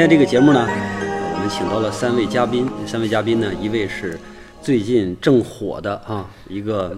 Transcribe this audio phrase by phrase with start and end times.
[0.00, 2.66] 天这个节目呢，我们请到了三位嘉宾。
[2.86, 4.18] 三位嘉宾呢，一位是
[4.62, 6.96] 最近正火的啊，一个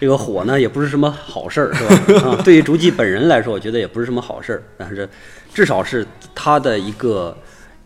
[0.00, 1.84] 这个火呢也不是什么好事儿，是
[2.14, 2.30] 吧？
[2.32, 5.06] 啊，对于竹记本人来说，我觉得也不是什么好事儿，但是
[5.52, 7.36] 至少是他的一个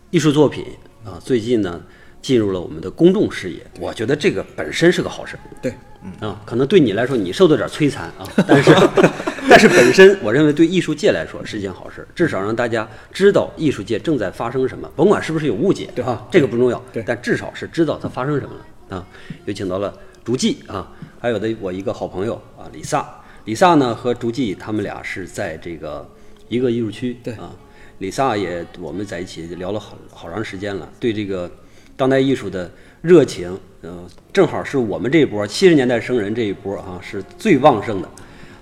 [0.09, 0.65] 艺术作品
[1.03, 1.81] 啊，最近呢
[2.25, 5.39] 进入了我们的公众视野，我觉得这个本身是个好事儿。
[5.61, 5.71] 对，
[6.19, 8.71] 啊，可能对你来说你受到点摧残啊，但是
[9.47, 19.07] 但是本身我认为对艺术界来说是一件好事，至少让大家知道艺术界正在发生什么，甭管是不是有误解，对啊，这个不重要，对但至少是知道它发生什么了啊。
[19.45, 23.07] 有请到了竹记啊，还有的我一个好朋友啊，李萨，
[23.43, 26.09] 李萨呢和竹记他们俩是在这个
[26.49, 27.51] 一个艺术区，对啊，
[27.99, 31.51] 李萨也我们在一起聊了好好长时间了，对这个
[31.95, 32.69] 当代艺术的
[33.01, 33.97] 热情，呃，
[34.33, 38.09] 正好是我们这一波七十年代生人这一波啊是最旺盛的，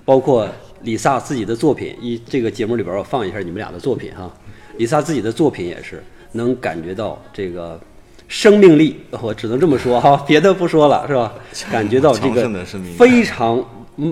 [0.04, 0.48] 包括
[0.82, 4.32] 李萨自己的作品，一这个节目里边我放一下你们俩的作品哈，
[4.76, 7.80] 李萨自己的作品也是能感觉到这个
[8.28, 11.32] 生命力，我只能这么说哈， 别的不说了是吧？
[11.70, 12.64] 感觉到这个
[12.96, 13.64] 非常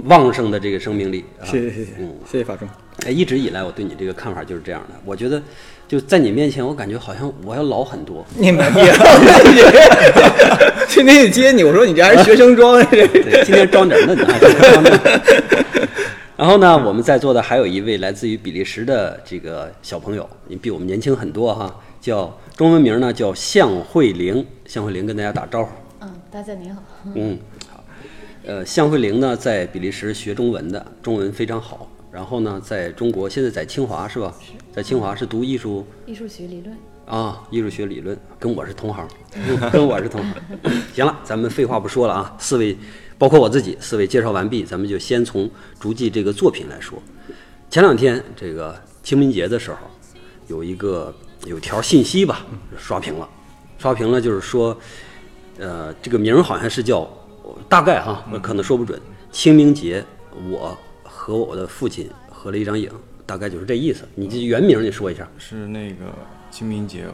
[0.05, 2.69] 旺盛的这个生命力啊，谢谢谢谢嗯谢谢法中。
[3.07, 4.95] 哎，一直以来我对你这个看法就是这样的。
[5.05, 5.43] 我觉得
[5.93, 8.25] 就在你面前，我感觉好像我要老很多。
[8.35, 8.83] 你们别，
[10.89, 14.99] 今 天接你，我说你这还是学生装，今天装点嫩啊，今天装嫩。
[16.35, 24.47] 然后呢，我们在座的还有一位来自于比利时的这个小朋友，你比我们年轻很多哈，叫中文名呢叫向慧玲。
[24.65, 25.69] 向慧玲跟大家打招呼。
[26.01, 26.83] 嗯，大家您好。
[27.15, 27.39] 嗯，
[27.71, 27.85] 好。
[28.47, 31.87] 呃，向慧玲呢在比利时学中文的，中文非常好。
[32.11, 34.35] 然后呢，在中国现在在清华是吧？
[34.75, 39.07] 在清华是读艺术艺术学理论，啊，艺术学理论跟我是同行，
[39.71, 40.35] 跟我是同行。
[40.95, 42.75] 行了，咱们废话不说了啊，四位，
[43.19, 46.99] 包括我自己，四位介绍完毕，咱们就先从竹记这个作品来说。
[47.69, 49.77] 前两天这个清明节的时候，
[50.47, 52.47] 有一个有条信息吧，
[52.79, 53.29] 刷屏了，
[53.77, 54.75] 刷屏了就是说，
[55.59, 57.07] 呃，这个名儿好像是叫，
[57.69, 58.99] 大概哈，我可能说不准。
[59.31, 60.03] 清明节，
[60.51, 62.91] 我和我的父亲合了一张影，
[63.27, 64.05] 大概就是这意思。
[64.15, 65.29] 你这原名你说一下。
[65.39, 66.07] 是那个
[66.51, 67.07] 清明节，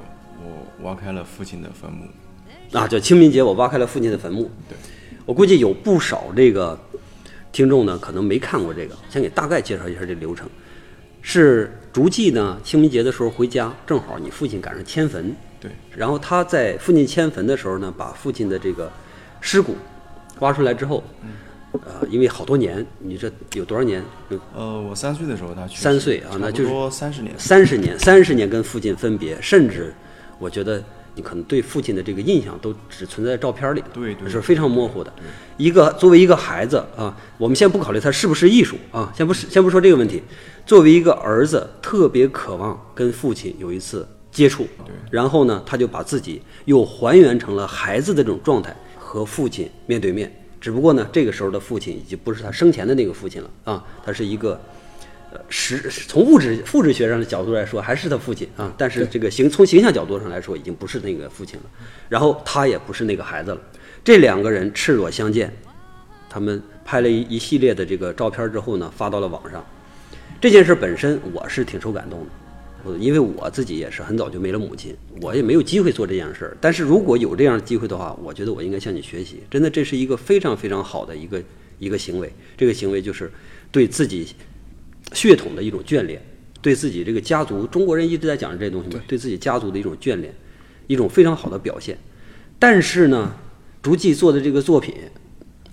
[0.42, 2.04] 我挖开了父亲的坟墓。
[2.72, 4.50] 啊，叫清明节，我挖开了父亲的坟墓。
[4.68, 4.76] 对，
[5.24, 6.78] 我估计有不少这个
[7.50, 10.48] 听众呢，可能没看过这个，先给大概介绍一下这流程。
[11.22, 18.90] 是竹记呢，清明节的时候回家，正好你父亲赶上迁坟，对，然后他在父亲迁坟的时候呢，把父亲的这个
[19.40, 19.76] 尸骨
[20.40, 21.02] 挖出来之后，
[21.72, 24.02] 呃，因为好多年，你这有多少年？
[24.30, 27.34] 嗯呃，我三岁的时候他去世，三岁啊那就是说三十年。
[27.38, 29.94] 三十年，三十年跟父亲分别，甚至
[30.38, 30.82] 我觉得
[31.14, 35.12] 你可能对父亲的这个印象都只存在照片里，对对是非常模糊的。
[35.58, 40.22] 一个作为一个孩子啊，我们先不考虑他是不是艺术啊，先不是先不说这个问题。
[40.64, 50.32] 作为一个儿子，特别渴望跟父亲有一次接触，对然后呢，他就把自己又还原成了孩子的这种状态，和父亲面对面。
[50.60, 54.60] 只不过呢，这个时候的父亲已经不是他生前的那个父亲了啊，他是一个
[55.30, 61.66] 呃，实从物质物质学上的角度来说，还是他父亲啊，但是这个形从形象角度上来说，已经不是那个父亲了。
[62.08, 63.60] 然后他也不是那个孩子了。
[64.02, 65.54] 这两个人赤裸相见，
[66.30, 69.64] 他们拍了一一系列的这个照片之后呢，发到了网上。
[70.40, 72.47] 这件事本身我是挺受感动的，呃
[72.98, 76.56] 因为我自己也是很早就没了母亲，我也没有机会做这件事儿。
[76.60, 79.42] 但是如果有这样的机会的话，我觉得我应该向你学习。
[79.50, 81.42] 真的，这是一个非常非常好的一个
[81.78, 82.32] 一个行为。
[82.56, 83.30] 这个行为就是
[83.70, 84.28] 对自己
[85.12, 86.22] 血统的一种眷恋，
[86.62, 90.34] 对自己这个家族，中国人一直在讲这东西嘛，对自己家族的一种眷恋，
[90.86, 91.98] 一种非常好的表现。
[92.58, 93.34] 但是呢，
[93.82, 94.94] 竹记做的这个作品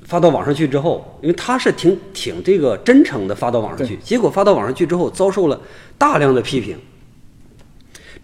[0.03, 5.61] 发到网上去之后，因为他是挺挺这个真诚的发到网上去，结果发到网上去之后，遭受了
[5.97, 6.77] 大量的批评。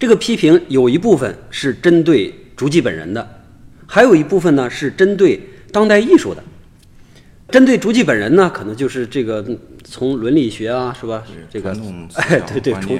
[0.02, 3.44] 这个批评有一部分是针对竹记本人的，
[3.86, 5.40] 还有一部分呢是针对
[5.70, 6.42] 当代艺术的。
[7.48, 11.22] 针对竹记本人呢，可能就是这个嗯从伦理学啊，是吧？
[11.48, 11.70] 这个
[12.14, 12.98] 哎， 对对，从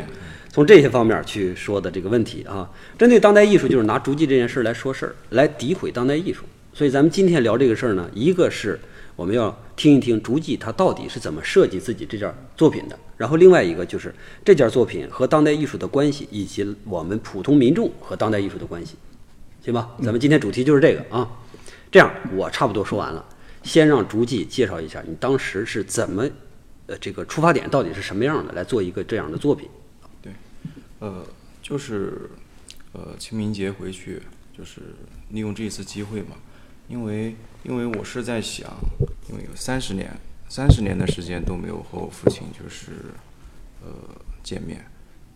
[0.49, 2.71] 从这些方面去说的这个问题啊。
[2.97, 6.44] 针对当代艺术，就是拿竹记这件事儿来说事儿，来诋毁当代艺术。
[6.73, 8.79] 所以咱们今天聊这个事儿呢，一个是
[9.23, 14.13] 我们要听一听竹记他到底是怎么设计自己这件作品的，然后另外一个就是
[14.45, 18.97] 这件作品和当代艺术的关系，以及我们普通民众和当代艺术的关系，
[19.65, 19.93] 行吧？
[20.03, 21.31] 咱们今天主题就是这个啊。
[21.93, 23.25] 这样，我差不多说完了，
[23.63, 26.29] 先让竹记介绍一下你当时是怎么，
[26.89, 29.69] 呃，这个出发点到底是什么样的，来做一个这样的作品。
[30.21, 30.33] 对
[30.99, 31.25] 呃，
[31.63, 32.29] 就是
[32.91, 34.21] 呃清明节回去，
[34.59, 34.81] 就是
[35.31, 36.35] 利用这次机会嘛，
[36.89, 38.69] 因为因为我是在想，
[39.29, 40.11] 因为有三十年
[40.49, 42.93] 三十年的时间都没有和我父亲就是
[43.82, 43.88] 呃
[44.43, 44.85] 见面，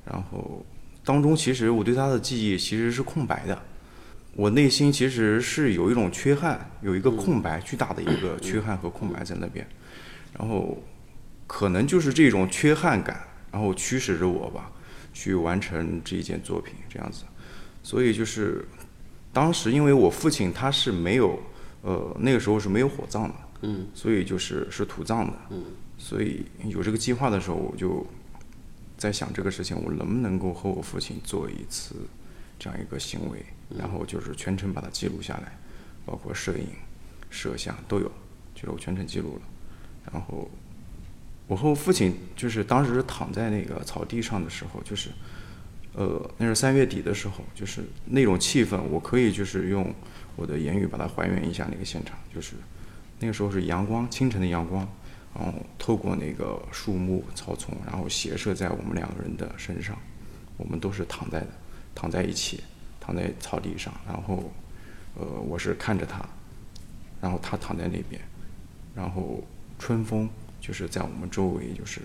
[0.04, 0.64] 然后
[1.04, 3.62] 当中，其实我对他的记忆其实是空白的，
[4.34, 9.66] 我内心其实是有一种缺憾，有一个空白，巨大的一个缺憾和空白在那边，
[10.36, 10.82] 然后
[11.46, 14.70] 可能就是这种缺憾感，然后驱使着我吧，
[15.14, 17.22] 去完成这一件作品这样子，
[17.82, 18.66] 所以就是
[19.32, 21.38] 当时因为我父亲他是没有，
[21.86, 25.66] 呃，那个时候是没有火葬的，嗯，所以就是是土葬的，嗯，
[25.96, 28.04] 所以有这个计划的时候，我就
[28.98, 31.94] 在想这个事情，我能不能够和我父亲做一次
[32.58, 33.46] 这样一个行为，
[33.78, 35.56] 然后就是全程把它记录下来，
[36.04, 36.66] 包括摄影、
[37.30, 38.10] 摄像都有，
[38.52, 39.42] 就是我全程记录了。
[40.12, 40.50] 然后
[41.46, 45.10] 我和我父亲就是当时躺在那个草地上的时候，就是
[45.96, 49.94] 呃，那是三月底的时候，就是那种气氛，我可以就是用
[50.36, 52.54] 我的言语把它还原一下那个现场，就是
[53.18, 54.86] 那个时候是阳光，清晨的阳光，
[55.34, 59.96] 然后透过那个树木、草丛，然后斜射在我们两个人的身上，
[60.58, 61.48] 我们都是躺在的，
[61.94, 62.62] 躺在一起，
[63.00, 64.52] 躺在草地上，然后
[65.14, 66.22] 呃，我是看着他，
[67.22, 68.20] 然后他躺在那边，
[68.94, 69.42] 然后
[69.78, 70.28] 春风
[70.60, 72.02] 就是在我们周围就是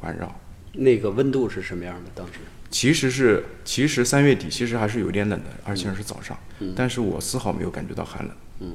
[0.00, 0.34] 环绕。
[0.72, 2.10] 那个温度是什么样的？
[2.14, 2.40] 当时
[2.74, 6.36] 其实是，其实三月底其实还是有点冷的，而且是早上，
[6.74, 8.72] 但是我丝毫没有感觉到寒冷，嗯，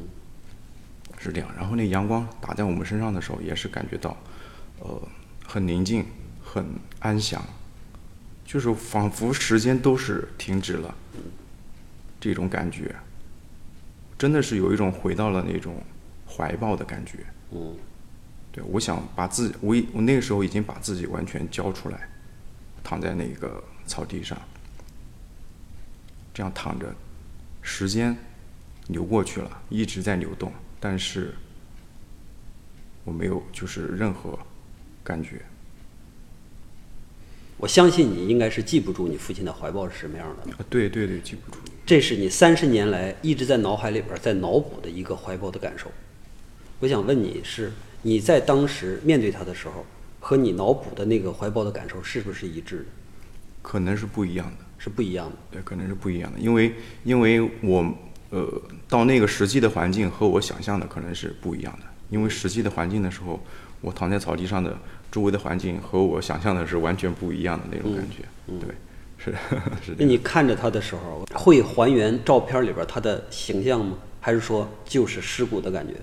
[1.17, 1.49] 是这样。
[1.57, 4.15] 然后那阳光打在我们身上的时候，也是感觉到，
[4.79, 5.01] 呃，
[5.45, 6.05] 很宁静，
[6.41, 6.65] 很
[6.99, 7.45] 安详，
[8.45, 10.95] 就是仿佛时间都是停止了，
[12.21, 12.95] 这种感觉，
[14.17, 15.75] 真的是有一种回到了那种
[16.25, 17.17] 怀抱的感觉。
[17.51, 17.75] 嗯，
[18.53, 22.07] 对，我想把自己，我我那个时候已经把自己完全交出来，
[22.81, 24.39] 躺在那个草地上，
[26.31, 26.93] 这样躺着，
[27.63, 28.15] 时间
[28.87, 31.33] 流过去了，一直在流动，但是
[33.03, 34.37] 我没有就是任何
[35.03, 35.41] 感觉。
[37.57, 40.53] 我相信你应该是记不住你父亲的怀抱是什么样的。
[40.53, 41.57] 啊，对对对，记不住。
[41.85, 45.91] 这是你三十年来一直在脑海里边在脑补的一个怀抱的感受。
[46.79, 49.85] 我想问你是你在当时面对他的时候，
[50.21, 52.85] 和你脑补的那个怀抱的感受是不是一致的？
[53.69, 55.35] 可能是不一样的，是不一样的。
[55.51, 56.73] 对，可能是不一样的，因为
[57.03, 57.85] 因为我
[58.31, 58.51] 呃
[58.87, 63.39] 到那个实际的环境和我想象的可能是不一样的，因为实际的环境的时候，
[63.81, 64.75] 我躺在草地上的
[65.11, 68.23] 周围的环境和我想象的是完全不一样的那种感觉，
[68.59, 68.73] 对，
[69.23, 69.31] 是
[69.85, 69.95] 是。
[69.99, 73.97] 那你看着他的时候，会还原照片里边他的形象吗？
[74.19, 75.93] 还是说就是尸骨的感觉？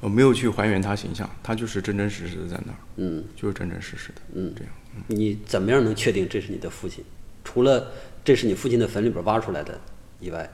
[0.00, 4.72] 我没有去还原他形象，他就是真真实实的在那儿，嗯就是真真实实的，嗯这样。
[5.06, 7.04] 你怎么样能确定这是你的父亲？
[7.44, 7.90] 除了
[8.24, 9.78] 这是你父亲的坟里边挖出来的
[10.20, 10.48] 以外，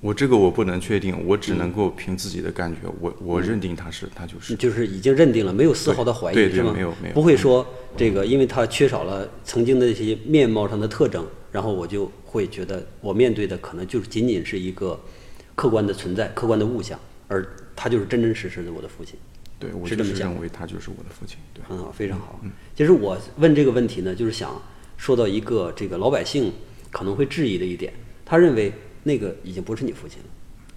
[0.00, 4.54] 我这个我不能确定，我只能够凭自己的感觉，我我认定他是，他就是。
[4.56, 6.72] 就是已经认定了，没有丝毫的怀疑，对对是吗？
[6.74, 7.66] 没有没有不会说
[7.96, 14.98] 这个，因为他缺少了曾经的一些面貌上的特征，然后我就会觉得我面对的可能就是仅仅是一个
[15.54, 16.98] 客观的存在、客观的物象，
[17.28, 17.46] 而
[17.76, 19.16] 他就是真真实实的我的父亲。
[19.60, 21.36] 对，我是是这么想认为他就是我的父亲。
[21.52, 22.40] 对，很好，非常好。
[22.74, 24.60] 其实我问这个问题呢，就是想
[24.96, 26.50] 说到一个这个老百姓
[26.90, 27.92] 可能会质疑的一点，
[28.24, 28.72] 他认为
[29.02, 30.24] 那个已经不是你父亲了。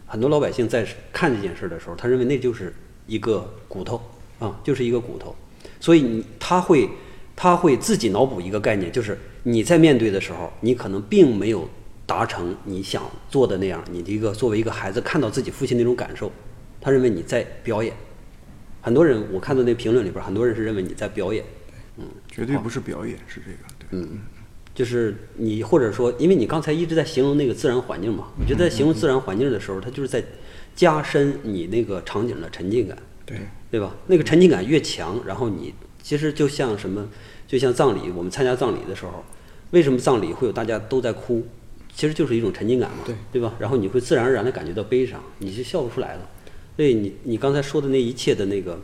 [0.06, 2.76] 很多老百姓在看这件事的时候，他认为那就是
[3.08, 4.02] 一个骨头
[4.38, 5.34] 啊，就是一个骨头，
[5.80, 6.90] 所以你他会
[7.38, 11.68] 他会自己脑补一个概念，就是你在面对的时候，你可能并没有
[12.06, 16.30] 达成你想做的那样，你的一个作为一个孩子看到自己父亲那种感受，
[16.82, 17.96] 他认为你在表演。
[18.84, 21.44] 很多人我看到那评论里边，很多人是认为你在表演。
[21.98, 23.58] 嗯绝对不是表演，是这个。
[23.80, 24.20] 对，嗯，
[24.76, 30.22] 就是你或者说，因为你刚才一直在形容那个自然环境嘛，我觉得在形容自然环境的时候，它就是在
[30.76, 33.38] 加深你那个场景的沉浸感，对，
[33.72, 33.96] 对吧？
[34.08, 37.08] 那个沉浸感越强，然后你其实就像什么，
[37.48, 39.24] 就像葬礼，我们参加葬礼的时候，
[39.70, 41.46] 为什么葬礼会有大家都在哭？
[41.96, 43.54] 其实就是一种沉浸感嘛，对对吧？
[43.60, 46.28] 然后你会自然而然的感觉到悲伤，你就笑不出来了。
[46.76, 48.80] 所以你你刚才说的那一切的那个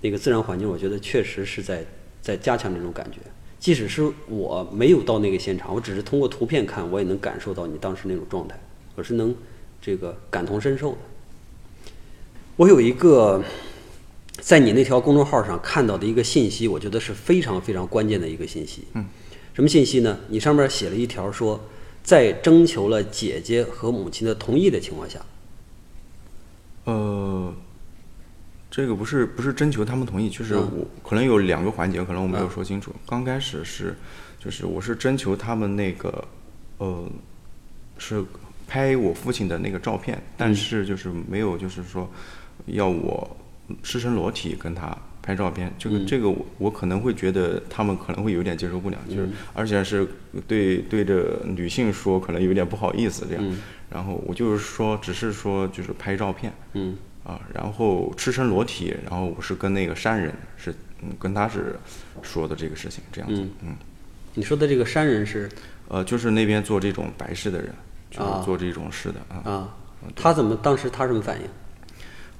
[0.00, 1.84] 那个自然环境，我觉得确实是在
[2.22, 3.18] 在加强这种感觉。
[3.58, 8.56] 即使是我没有到那个现场，我只是通过图片看，我也能感受到你当时那种状态，
[8.94, 9.34] 我是能
[9.82, 10.98] 这个感同身受的。
[12.54, 13.42] 我有一个
[14.40, 18.84] 在你那条公众号上看到的一个信息，我觉得是非常非常关键的一个信息。
[18.94, 19.04] 嗯，
[19.54, 20.20] 什么信息呢？
[20.28, 21.60] 你上面写了一条说，
[22.04, 25.20] 在征求了姐姐和母亲的同意的情况下，
[26.90, 27.54] 呃，
[28.70, 30.70] 这个不是不是征求他们同意，就是嗯。
[30.74, 32.94] 我可能有两个环节，可能我没有说清楚。
[33.06, 33.94] 刚开始是，
[34.42, 36.26] 就是我是征求他们那个，
[36.78, 37.06] 呃，
[37.98, 38.24] 是
[38.66, 42.10] 拍我父亲的那个照片，但是就是没有就是说
[42.64, 43.36] 要我
[43.82, 44.96] 赤身裸体跟他
[45.28, 50.08] 拍照片，这个、这个我我可能会觉得他们可能会有点接受不了，就是而且是
[50.46, 53.44] 对对着女性说，可能有点不好意思这样。
[53.90, 56.96] 然后我就是说，只是说就是拍照片，嗯。
[57.24, 60.70] 啊，然后赤身裸体，然后我是跟那个山人是
[61.02, 61.78] 嗯跟他是
[62.22, 63.76] 说的这个事情这样子，嗯
[64.32, 65.46] 你说的这个山人是？
[65.88, 67.70] 呃就是那边做这种白事的人，
[68.10, 68.38] 就啊。
[68.38, 69.36] 是做这种事的啊。
[69.44, 69.76] 啊，
[70.16, 71.46] 他怎么当时他什么反应？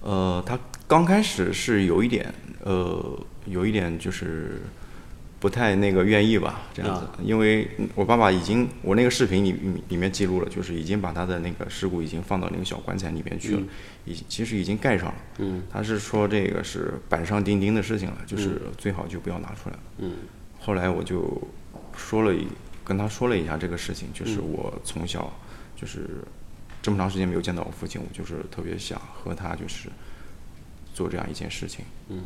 [0.01, 4.63] 呃，他刚开始是有一点，呃，有一点就是
[5.41, 13.63] 不太那个愿意吧，这样子，啊因为我爸爸已经，我那个视频里里里面记录了，就是已经把他的那个尸骨已经放到那个小棺材里面去了，
[14.05, 15.15] 已经其实已经盖上了。
[15.39, 19.73] 嗯，他是说这个是板上钉钉的事情了，就是最好就不要拿出来。
[19.73, 19.83] 了。
[19.99, 20.13] 嗯，
[20.61, 21.41] 后来我就
[21.97, 22.47] 说了一
[22.85, 25.33] 跟他说了一下这个事情，就是我从小
[25.77, 26.09] 就是
[26.81, 29.89] 这么长时间没有见到我父亲，我就是特别想和他就是
[30.95, 31.85] 做这样一件事情。
[32.09, 32.23] 嗯，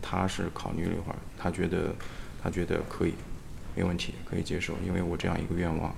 [0.00, 1.94] 他是考虑了一会儿，他觉得
[2.42, 3.12] 他觉得可以，
[3.74, 5.94] 没问题，可以接受，因为我这样一个愿望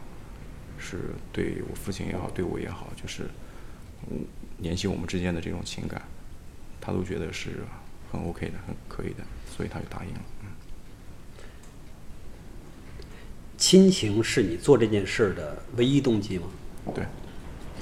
[0.79, 3.25] 是对我父亲也好，对我也好，就是
[4.11, 4.25] 嗯
[4.59, 6.03] 联系我们之间的这种情感，
[6.81, 7.65] 他都觉得是
[8.11, 9.23] 很 OK 的，很可以的，
[9.55, 10.21] 所以他就答应了。
[10.43, 10.49] 嗯
[13.57, 16.47] 亲情是你做这件事儿的唯一动机吗？
[16.95, 17.05] 对。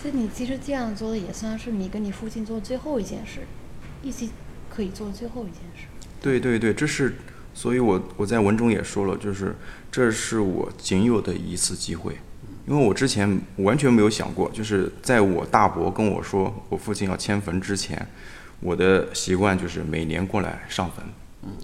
[0.00, 3.40] 所以你其实这样做的也算是你跟你父亲做最后一件事，
[4.02, 4.30] 一起
[4.68, 5.86] 可以做最后一件事。
[6.20, 7.14] 对对对，这是，
[7.54, 9.54] 所以我我在文中也说了，就是
[9.90, 12.16] 这是我仅有的一次机会，
[12.66, 18.06] 因为我之前完全没有想过，就是在我大伯跟我说我父亲要迁坟之前，
[18.60, 21.04] 我的习惯就是每年过来上坟，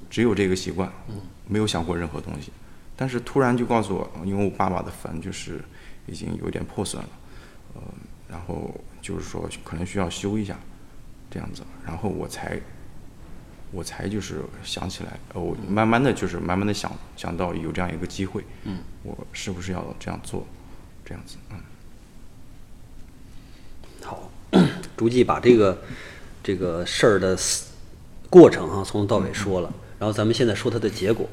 [0.09, 0.91] 只有这个习惯，
[1.49, 2.53] 没有想过任何东西。
[2.95, 5.61] 但是突然就告诉我，因为我爸爸的坟就是
[6.07, 7.09] 已经有点破损了，
[7.75, 7.83] 呃，
[8.33, 10.59] 然后就是说可能需要修一下，
[11.31, 12.59] 这样子，然后我才
[13.71, 20.47] 我才就是想起来，呃，我慢慢的就是慢慢的想想到有这样一个机会，嗯，我是不是要这样做，
[21.05, 21.59] 这样子，嗯，
[24.03, 24.31] 好，
[24.97, 25.83] 逐季把这个
[26.43, 27.39] 这个事儿的
[28.31, 31.29] 过程哈、从头到尾说了，然后咱们现在说它的结果。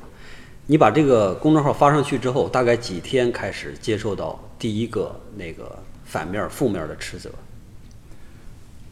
[0.68, 7.30] 你把这个公众号发上去之后，大概几天开始接受到第一个那个反面负面的斥责？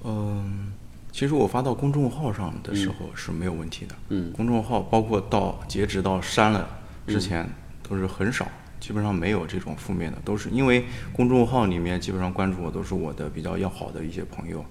[0.04, 0.72] 嗯，
[1.12, 3.96] 其实我发到公众号上的时候是没有问题的。
[4.10, 6.70] 嗯公众号包括到截止到删了
[7.08, 7.50] 之前
[7.82, 8.48] 都是很少，
[8.80, 14.64] 基本上没有这种负面的，都是因为公众号里面基本上关注我都是我的比较要好的一些朋友，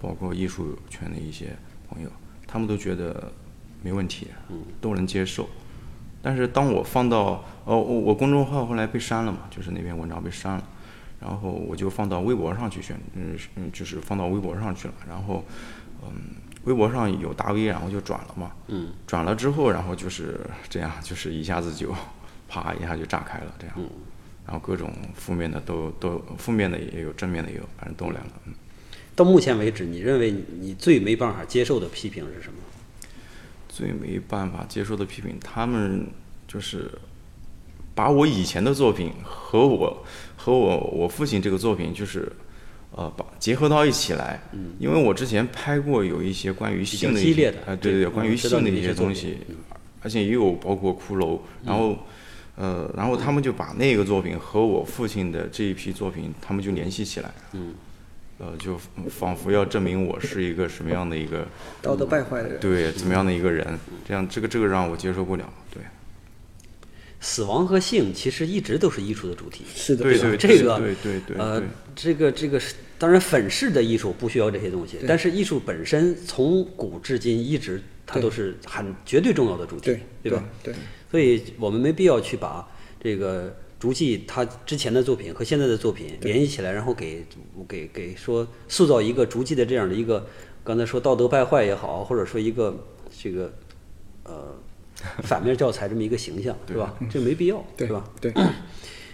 [0.00, 1.56] 包括艺术圈的一些
[1.88, 2.10] 朋友，
[2.44, 3.32] 他们都觉得
[3.84, 4.26] 没问题，
[4.80, 5.48] 都能接受。
[6.20, 10.64] 但是当我放到哦，我我公众号后来被删了嘛，就是那篇文章被删了，
[11.24, 15.42] 然后我就放到微博上去宣，嗯嗯，就是放到微博上去了，然后
[16.02, 20.38] 嗯，微博上有大 V，然后就转了嘛，嗯，转了之后，然后就是
[20.68, 21.94] 这样，就是一下子就
[22.46, 23.74] 啪一下就炸开了，这样，
[24.46, 28.52] 然后各种负面的都都负面的也有，正面的也有，反正都来了，嗯。
[29.16, 32.58] 到目前为止，你认为你你最没办法接受的批评是什么？
[33.68, 36.06] 最没办法接受的批评，他们
[36.46, 36.90] 就是
[37.94, 40.04] 把我以前的作品和我
[40.36, 42.30] 和我我父亲这个作品，就是
[42.92, 44.42] 呃把结合到一起来。
[44.52, 49.38] 嗯，因为我之前拍过有一些关于性的一些哎，对对，对关于性的一些东西，
[50.02, 51.96] 而且也有包括骷髅，然后。
[52.56, 57.74] 呃，然后他们就把那个作品和我父亲的这一批作品，他们就联系起来，嗯，
[58.38, 58.78] 呃，就
[59.10, 61.44] 仿佛要证明我是一个什么样的一个
[61.82, 62.60] 道德败坏的人。
[62.60, 63.76] 对，怎么样的一个人？
[64.06, 65.52] 这样，这个这个让我接受不了。
[65.68, 65.82] 对，
[67.24, 69.64] 死亡和性其实一直都是艺术的主题。
[69.74, 71.62] 是的，对是的对这个对对对呃，
[71.96, 80.44] 这个这个是当然粉饰的艺术不需要这些东西，但是艺术本身从古至今一直它都是很绝对重要的主题，对吧？？
[80.62, 80.74] 对，
[81.10, 82.68] 所以我们没必要去把
[83.02, 87.24] 这个竹记他之前的作品和现在的作品联系起来，然后给
[87.66, 90.26] 给给说塑造一个竹记的这样的一个，
[90.62, 92.86] 刚才说道德败坏也好，或者说一个
[93.18, 93.50] 这个
[94.24, 94.54] 呃
[95.22, 96.94] 反面教材这么一个形象，是吧？
[97.10, 98.04] 这没必要，对是吧？
[98.20, 98.32] 对，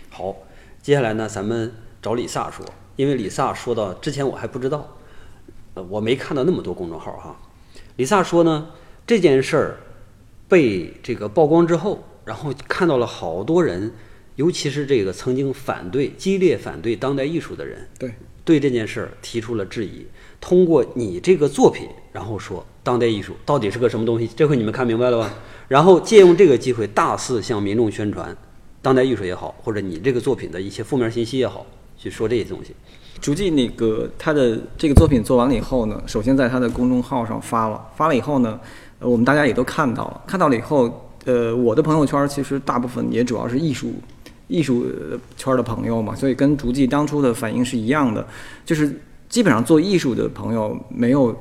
[0.09, 0.37] 好，
[0.83, 2.65] 接下来呢，咱们找李萨说，
[2.97, 4.97] 因为李萨说到之前我还不知道，
[5.75, 7.41] 呃，我没看到那么多公众号哈。
[7.97, 8.71] 李萨说呢，
[9.07, 9.77] 这件事儿
[10.49, 13.93] 被这个曝光之后，然后看到了好多人，
[14.37, 20.07] 尤其是这个曾经反对、激烈反对当代艺术的人，对，对这件事儿提出了质疑。
[20.41, 25.35] 通过你这个作品，然后说当代艺术到底是个什么东西，这回你们看明白了吧？
[25.71, 28.37] 然后借用这个机会，大肆向民众宣传
[28.83, 31.65] 当代艺术也好，或者你这个作品的一些负面信息也好，
[31.97, 32.75] 去说这些东西。
[33.21, 38.59] 逐季那个他的这个作品做完了以后呢，首先在他的公众号上发了，发了以后呢，
[38.99, 43.93] 我们大家也都看到了，看到了以后，呃，我的朋友圈其实大部分也主要是艺术
[44.49, 44.85] 艺术
[45.37, 48.27] 圈的朋友嘛，所以跟竹记当初的反应是一样的，
[48.65, 51.33] 就是基本上做艺术的朋友没有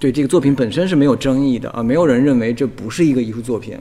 [0.00, 3.78] 对这个作品本身是没有争议的啊，没有人认为这不是一个艺术作品。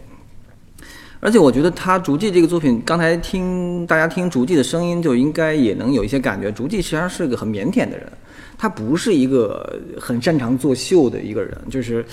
[1.22, 6.52] 而且我觉得他竹记这个作品，刚才听大家听竹记的声音，就应该也能有一些感觉。
[6.52, 8.10] 竹记实际上是个很腼腆的人，
[8.58, 11.58] 他不是一个很擅长作秀的一个人。
[11.70, 12.06] 就是，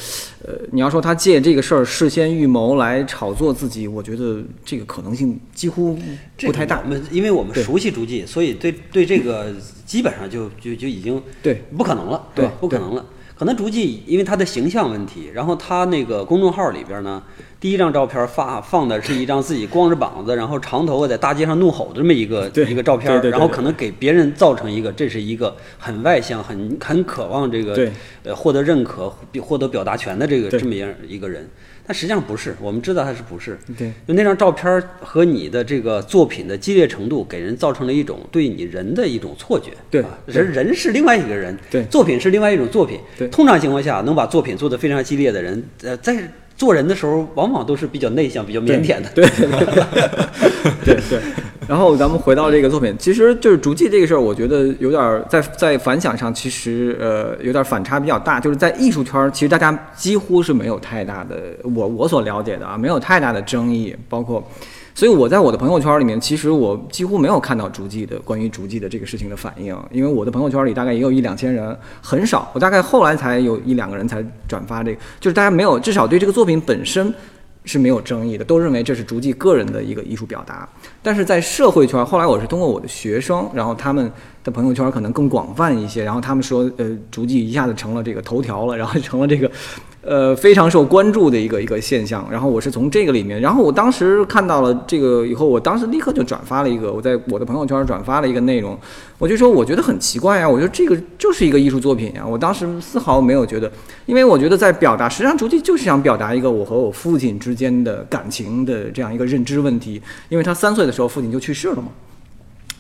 [0.44, 5.96] 呃，你要说他借这个事儿事先预谋来炒作自己，我觉得这个可能性几乎
[6.38, 6.80] 不太大。
[6.84, 13.06] 我们因为我们熟悉竹记，所以对对这个基本上就就就已经对不可能了，对不可能了。
[13.38, 17.22] 可能竹记因为他的形象问题，然后他那个公众号里边呢。
[17.58, 27.90] 第一张照片发放的是一张自己光着膀子，然后长头发在大街上怒吼的这么一个一个照片，然后可能给别人造成一个这是一个很外向、很很渴望这个
[28.24, 31.48] 呃获得认可、获得表达权的这个这么样一个人，
[31.86, 33.58] 但实际上不是，我们知道他是不是？
[33.78, 39.70] 对，就那张照片和你的这个作品的激烈程度，给人造成了一种对你人的一种错觉。
[39.90, 42.98] 对，人人是另外一个人，对，作品是另外一种作品。
[43.16, 46.16] 对，通常情况下能把作品做得非常激烈的人，呃，在。
[46.56, 49.08] 做人的时候，往往都是比较内向、比较腼腆的。
[49.14, 49.24] 对，
[50.84, 51.20] 对对。
[51.68, 58.38] 然后咱们回到这个作品，其实就是竹记这个事儿，我觉得有点在在反响上，其实呃有点反差比较大。
[58.38, 61.36] 就是在艺术圈，其实大家几乎是没有太大的，
[61.74, 64.42] 我我所了解的啊，没有太大的争议，包括。
[64.96, 72.50] 所以我在我的朋友圈里面，其实我几乎没有看到竹记的关于竹记的这个事情的反应，因为我的朋友圈里大概也有一两千人，很少。
[72.54, 77.12] 我大概后来才有一两个人才转发这个，就是大家没有，至少对这个作品本身
[77.66, 80.66] 是没有争议的，都认为这是竹记个人的一个艺术表达。
[81.02, 84.10] 但是在社会圈，后来我是通过我的学生，然后他们
[84.42, 89.50] 的朋友圈可能更广泛一些，然后他们说，呃，竹记一下子成了这个头条了，然后成了这个。
[90.08, 92.24] 呃，非常受关注的一个一个现象。
[92.30, 98.78] 然后我是从这个里面，然后我当时看到了这个以后，我当时立刻就转发了一个，我在我的朋友圈转发了一个内容，
[99.18, 102.24] 我就说我觉得很奇怪啊，我觉得这个就是一个艺术作品呀。
[102.24, 103.68] 我当时丝毫没有觉得，
[104.06, 110.00] 因为我觉得在表达，实际上竹记就是想表达一个我和我父亲之间的感情的这样一个认知问题。
[110.28, 111.88] 因为他三岁的时候父亲就去世了嘛。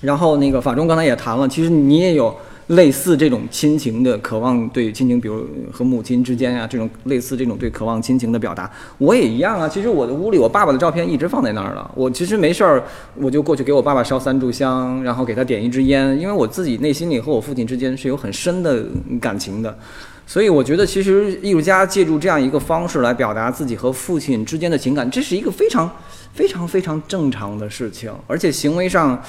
[0.00, 2.32] 然后那个法中刚才也谈了，其实你也有。
[2.68, 9.68] 类似这种亲情的渴望，对亲情，比如和母亲之间呀，这种类似这种对渴望亲情的表达，我也一样啊。
[9.68, 11.88] 其实我的屋里，我爸爸的照片一直放在那儿了。
[11.94, 12.82] 我其实没事儿，
[13.14, 18.84] 我就过去给我爸爸烧三炷香，然后给他点一支烟，因为我自己内心里和我父亲之间是有很深的
[19.20, 19.78] 感情的。
[20.26, 25.88] 所以我觉得，其实艺术家借助这样一个方式来表达自己和父亲之间的情感，这是一个非常、
[26.32, 29.22] 非常、非常正常的事情，而且行为上。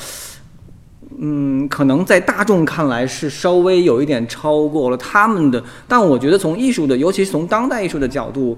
[1.19, 8.57] 嗯，可能在大众看来是稍微有一点超过了他们的，但我觉得从艺术的，尤其是从当代艺术的角度，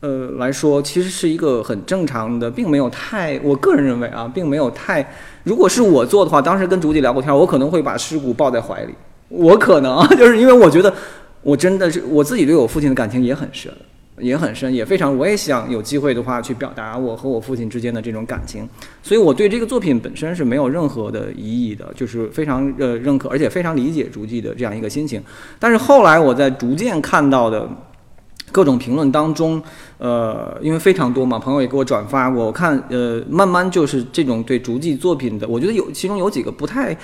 [0.00, 5.04] 呃来说，其实是一个很正常的，并没有太，我个人认为啊，并没有太，
[5.44, 8.94] 如果是我做的话，当时跟竹姐聊过天，我可能会把尸骨抱在怀里，
[9.28, 10.92] 我可能 就是因为我觉得，
[11.42, 13.72] 我真的是我自己对我父亲的感情也很深。
[14.20, 18.68] 也很深，也非常，我也想有机会的话去表达我和我父亲之间的这种感情，
[19.02, 25.22] 所以我对这个作品本身是没有任何的疑义的，就是非常呃认可，而且非常理解竹记的这样一个心情。
[25.58, 27.68] 但是后来我在逐渐看到的。
[28.50, 29.62] 各种评论当中，
[29.98, 36.96] 呃，因为非常多嘛，朋友也给我转发过，我看，呃，慢慢就是这种对竹记作品的，我觉得有其中有几个不太，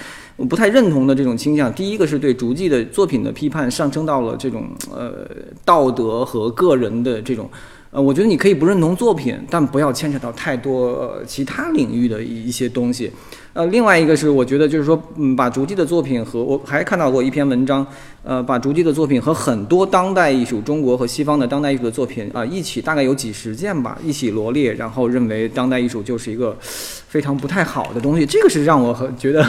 [0.48, 1.72] 不太认同的这种倾向。
[1.72, 5.26] 第一个是对竹记的作品的批判上升到了这种呃
[5.64, 7.48] 道德和个人的这种。
[7.90, 13.08] 呃，我觉得你可以不认同作品，但不要牵扯到太多其他领域的一一些东西。
[13.54, 17.86] 呃，另外一个是，我觉得就是说，嗯，把竹记的作品和我还看到过一篇文章，
[18.24, 29.46] 呃，把竹记的作品和很多当代艺术，中国和西方的当代艺术的作品啊，一起大概有几十件吧，一起罗列，然后认为当代艺术就是一个非常不太好的东西，这个是让我很觉得，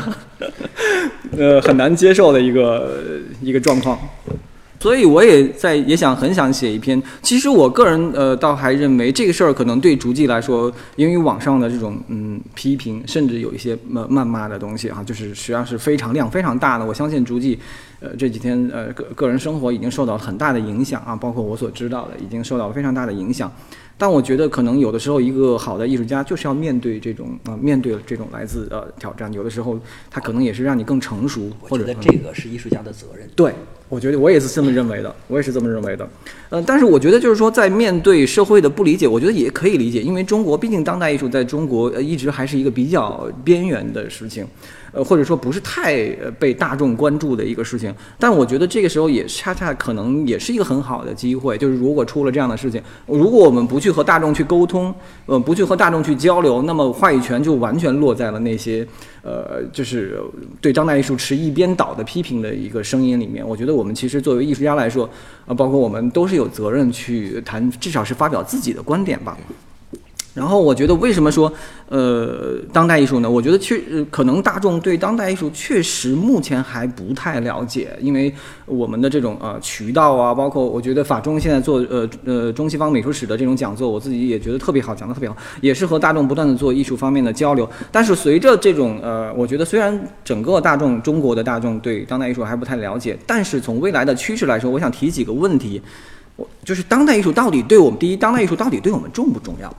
[1.36, 3.02] 呃，很难接受的一个
[3.42, 3.98] 一个状况。
[4.80, 7.02] 所以我也在也想很想写一篇。
[7.22, 16.86] 其实我个人呃倒还认为这个事儿可能对竹记来说，因为网上的这种嗯批评，甚至有一些谩谩骂的东西啊，就是实际上是非常量非常大的。
[16.86, 17.58] 我相信竹记
[18.00, 23.52] 呃这几天呃个个人生活已经受到了很大的影响啊，包括我所知道的已经受到了非常大的影响。
[23.98, 29.80] 但我觉得可能有的时候一个好的艺术家就是要面对这种啊面对这种来自呃挑战，有的时候
[30.12, 31.50] 他可能也是让你更成熟。
[31.62, 33.28] 或者这个是艺术家的责任。
[33.36, 33.54] 对。
[33.88, 36.10] 我觉得我也是这么认为的，我也是这么认为的，
[36.50, 44.46] 嗯，但是我觉得就是说，在面对社会的不理解，我觉得也可以理解，因为中国毕竟当代艺术在中国呃一直还是一个比较边缘的事情，
[44.96, 46.08] 呃，或者说不是太
[46.40, 47.94] 被大众关注的一个事情。
[48.18, 58.88] 但我觉得这个时候也恰恰可能也是一个很好的机会，就是如果出了这样的事情，如果我们不去和大众去沟通，呃，不去和大众去交流，那么话语权就完全落在了那些
[59.22, 60.18] 呃，就是
[60.62, 63.46] 对当代艺术持一边倒的批评的一个声音里面。
[63.46, 65.10] 我觉得我们其实作为艺术家来说，
[65.46, 69.38] 啊，包括我们都是有责任去谈，至少是发表自己的观点吧。
[70.36, 71.52] 然后我觉得，为什么说，
[71.88, 73.30] 呃，当代艺术呢？
[73.30, 78.32] 我觉得确，可能大众对当代艺术确实目前还不太了解，因为
[78.66, 87.70] 我们的这种呃渠道啊，包括我觉得法中现在做呃呃中西方美术史的这种讲座，我自己也觉得特别好，讲的特别好，也是和大众不断的做艺术方面的交流。
[87.90, 95.82] 但是随着这种呃，我觉得虽然整个大众中国的大众对当代艺术还不太了解，但是从未来的趋势来说，我想提几个问题，
[96.36, 99.74] 我就是当代艺术到底对我们第一，当代艺术到底对我们重不重要？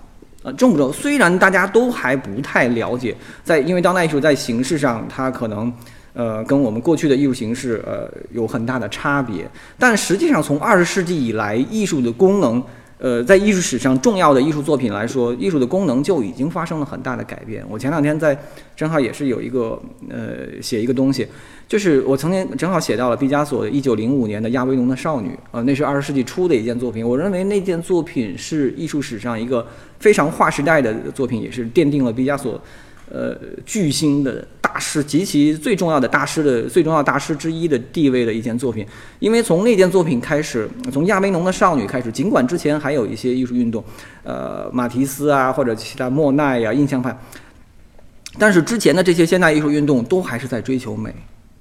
[0.46, 0.92] 呃，重不重？
[0.92, 5.72] 虽然大家都还不太了解，在因为当代艺术在形式上，它可能
[6.12, 12.62] 呃跟我们过去的艺术形式呃有很大的差别，但实际上从二十世纪以来，艺术的功能，
[12.98, 17.64] 呃，在艺术史上重要的艺术作品来说，艺术的功能就已经发生了很大的改变。
[17.68, 18.38] 我前两天在
[18.76, 19.76] 正好也是有一个
[20.08, 21.26] 呃写一个东西。
[21.68, 27.04] 就是我曾经正好写到了毕加索的1905年的《亚维农的少女》，呃，那是二十世纪初的一件作品。
[27.04, 29.66] 我认为那件作品是艺术史上一个
[29.98, 32.60] 非常划时代的作品，也是奠定了毕加索，
[33.10, 38.86] 呃，巨星的大师及其最重要的大师的最重要大师之一的地位的一件作品。
[39.18, 43.82] 因为从那件作品开始，从亚维农的少女开始，尽管之前还有一些艺术运动，
[44.22, 47.18] 呃，马提斯啊或者其他莫奈呀、印象派，
[48.38, 51.12] 但是之前的这些现代艺术运动都还是在追求美。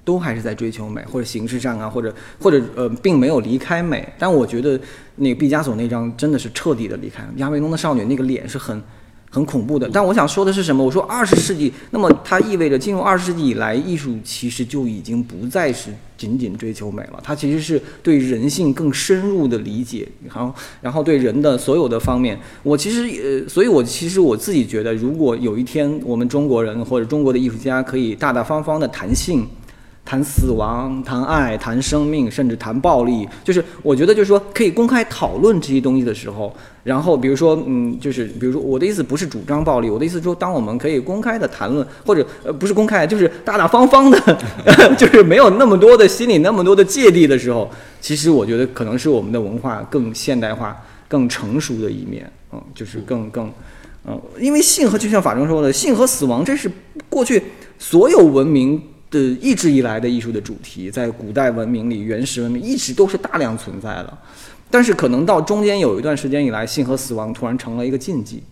[0.06, 4.08] 都还是在追求美，或者形式上啊，或者或者呃，并没有离开美。
[4.16, 4.80] 但我觉得
[5.16, 7.28] 那个毕加索那张真的是彻底的离开了。
[7.38, 8.80] 亚维农的少女那个脸是很
[9.28, 9.90] 很恐怖的。
[9.92, 10.84] 但我想说的是什么？
[10.84, 22.38] 我说二十世纪，那么它意味着进入二十世纪以来，艺术其实就已经不再是仅仅追求美了，它其实是对人性更深入的理解，然后然后对人的所有的方面。
[22.62, 29.44] 我其实呃，所以我其实我自己觉得，如果有一天我们中国人或者中国的艺术家可以大大方方的谈性。
[30.06, 44.38] 谈死亡，谈爱，谈生命，甚至谈暴力，就是我觉得，就是说可以公开讨论这些东西的时候，然后比如说，嗯，就是比如说，我的意思不是主张暴力，我的意思说，当我们可以公开的谈论，或者呃不是公开，就是大大方方的，
[44.96, 47.68] 就是没有那么多的心里那么多的芥蒂的时候，
[48.00, 53.52] 其实我觉得可能是我们的文化更现代化、更成熟的一面，嗯，就是更更，
[54.06, 56.70] 嗯，因为性和就像法中说的，性和死亡，这是
[57.08, 57.42] 过去
[57.76, 58.80] 所有文明。
[59.10, 64.18] 的一直以来的艺术的主题，在古代文明里，原始文明一直都是大量存在的，
[64.70, 68.42] 但是可能到中间有一段时间以来，性和死亡突然成了一个禁忌，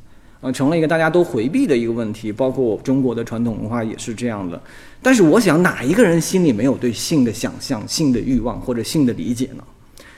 [0.41, 2.31] 啊，成了一个大家都回避的一个问题。
[2.31, 4.61] 包括中国的传统文化也是这样的。
[5.03, 9.65] 但是我想，哪一个人心里没有对性的想象、性的欲望或者性的理解呢？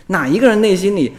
[0.09, 1.13] 哪一个人内心里？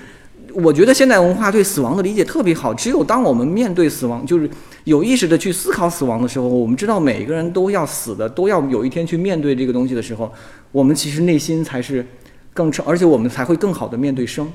[0.53, 2.73] 我觉得现代文化对死亡的理解特别好。
[2.73, 4.49] 只有当我们面对死亡，就是
[4.87, 10.31] 有意识的去思考死亡的时候，我们知道每个人都要死的，都要有一天去面对这个东西的时候，
[10.71, 12.05] 我们其实内心才是
[12.53, 14.49] 更成，而且我们才会更好的面对生，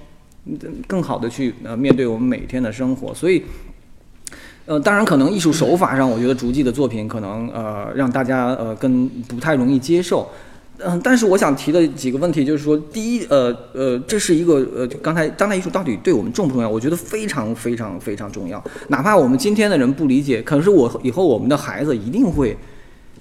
[0.87, 3.13] 更好的去呃面对我们每天的生活。
[3.13, 3.43] 所以，
[4.65, 10.27] 呃，当然可能艺术手法上，我觉得竹记的作品可能呃让大家呃更不太容易接受。
[10.85, 16.69] 嗯，但是我想提的几个问题就是说，第一，呃呃，这是一个呃，刚才当代艺术到底对我们重不重要？
[16.69, 18.63] 我觉得非常非常非常重要。
[18.89, 22.57] 哪怕我们今天的人不理解，可是我以后我们的孩子一定会，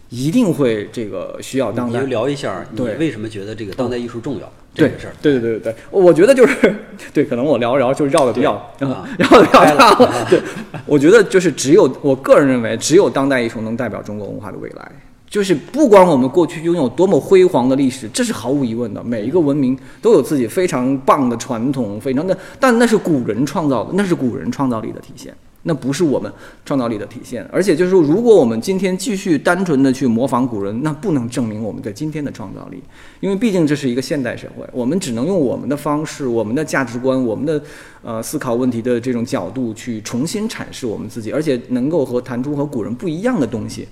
[0.10, 2.00] 一定会这个需要当代。
[2.00, 4.52] 你就聊一下，你为什么觉得这个当代艺术重要？
[4.74, 5.14] 这个事儿。
[5.22, 6.76] 对对对对对，我觉得就是
[7.14, 10.28] 对，可能我聊聊就绕的比较绕的比较大了。
[10.30, 10.42] 对，
[10.86, 14.92] 我觉得就是只有我个人认为，只有当代艺术能代表中国文化的未来。
[15.32, 19.02] 就是不管我们过去拥有多么辉煌的历史，这是毫无疑问的。
[19.02, 26.30] 每一个文明都有自己非常棒的传统，非常的，但那是古人创造的，那是古人创造力的体现，那不是我们
[26.66, 27.48] 创造力的体现。
[27.50, 32.84] 而且就是说，如果我们今天继续单纯的去模仿古人，那不能证明我们在今天的创造力，
[33.22, 37.64] 因为毕竟这是一个现代社会，我们只能用我们的方式、我们的价值观、我们的
[38.04, 43.88] 呃思考问题的这种角度去重新阐释我们自己，而且能够和弹出和古人不一样的东西。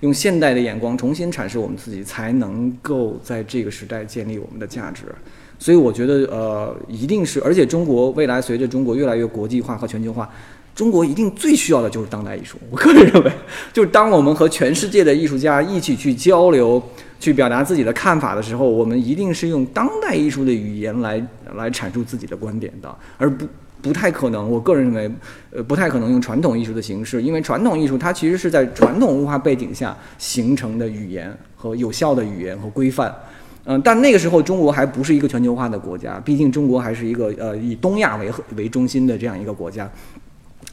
[0.00, 5.02] 用现代的眼光重新阐释我们自己，才能够在这个时代建立我们的价值。
[5.58, 10.30] 所以我觉得，呃，一定是，而且中国未来随着中国越来越国际化和全球化，
[10.72, 12.56] 中国一定最需要的就是当代艺术。
[12.70, 13.32] 我个人认为，
[13.72, 16.80] 就是当我们和全世界的艺术家一起去交流、
[17.18, 21.20] 去表达自己的看法的时候，我们一定是用当代艺术的语言来
[21.56, 23.44] 来阐述自己的观点的，而不
[23.80, 25.10] 不太可能，我个人认为，
[25.50, 33.14] 呃，不太可能用传统艺术的形式，因为传统艺术它其实是在传统文化背景下形成的语言和有效的语言和规范。
[33.64, 39.90] 嗯，但那个时候中国还不是一个全球化的国家，毕竟中国还是一个呃以东亚为核为中心的这样一个国家。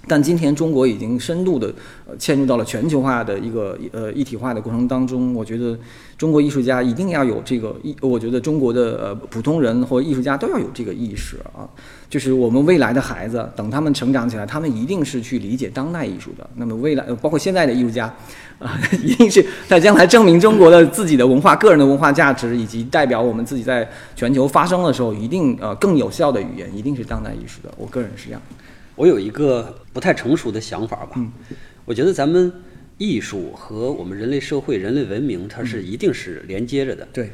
[0.08, 1.74] 但今天中国已经深度的
[2.08, 5.78] 呃嵌入到了全球化的一个呃一体化的过程当中，我觉得
[6.18, 11.68] 中国艺术家一定要有这个意，我觉得中国的呃普通人或艺术家都要有这个意识啊，
[12.10, 16.48] 就是我们未来的孩子等他们成长起来，他们一定是去理解当代艺术的。
[16.56, 18.06] 那么未来包括现在的艺术家
[18.60, 27.74] 啊，一定是在将来证明中国的自己的文化、个人的文化价值，以及代表我们自己在全球发声的时候，一定呃更有效的语言，一定是当代艺术的。
[27.78, 28.41] 我个人是这样。
[28.95, 31.21] 我有一个不太成熟的想法吧，
[31.84, 32.51] 我觉得咱们
[32.97, 37.05] 艺术和我们人类社会、人类文明，它是一定是连接着的。
[37.12, 37.29] 对，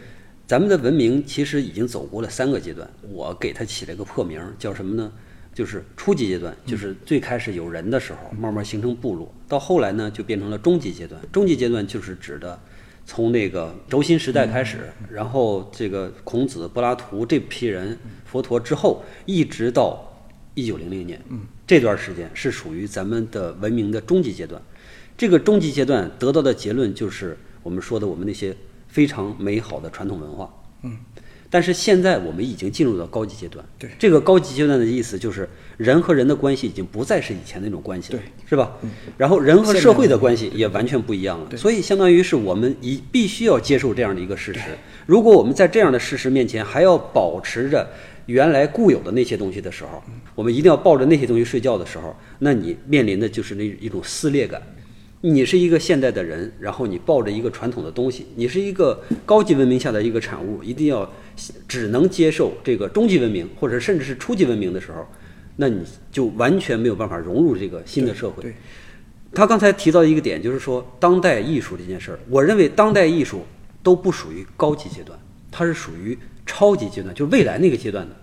[0.48, 5.12] 咱们的文明其实已经走过了三个阶段，我给它起了个破名，叫什么呢？
[5.54, 11.22] 就是初级阶段，就是最开始有人的时候，慢慢形成部落，到后来呢，就变成了中级阶段。
[11.32, 12.58] 中级阶段就是指的
[13.06, 20.11] 从那个轴心时代开始，然后这个孔子、柏拉图这批人，佛陀之后，一直到
[20.54, 21.22] 一九零零年，
[21.66, 24.62] 这段时间是属于咱们的文明的终极阶段。
[25.18, 28.56] 这个终极阶段得到的结论就是我们说的我们那些
[28.88, 30.52] 非常美好的传统文化。
[30.84, 30.98] 嗯，
[31.50, 33.64] 但是现在我们已经进入到高级阶段。
[33.78, 38.72] 对这个高级阶段的意思就是人和人的关系已经不再是以前那种关系了，对是吧？
[39.18, 41.56] 然后人和社会的关系也完全不一样了。
[41.56, 44.60] 所以相当于是我们一必须要接受这样的一个事实。
[45.06, 47.88] 如果我们在这样的事实面前还要保持着
[48.32, 50.02] 原来固有的那些东西的时候，
[50.34, 54.62] 我们一定要抱着那些东西睡觉的时候，那你面临的就是那一种撕裂感。
[55.24, 61.08] 你是一个现代的人，然后你抱着一个传统的东西，你是一个高级文明下的一个产物，一定要
[61.68, 65.06] 只能接受这个中级文明或者甚至是初级文明的时候，
[65.58, 68.52] 那你就完全没有办法融入这个新的社会。
[69.34, 73.44] 他刚才提到一个点，就是说当代艺术这件事儿，我认为当代艺术
[73.84, 75.18] 都不属于高级阶段，
[75.52, 76.18] 它是属于
[76.48, 78.16] 超级阶段，就是未来那个阶段的。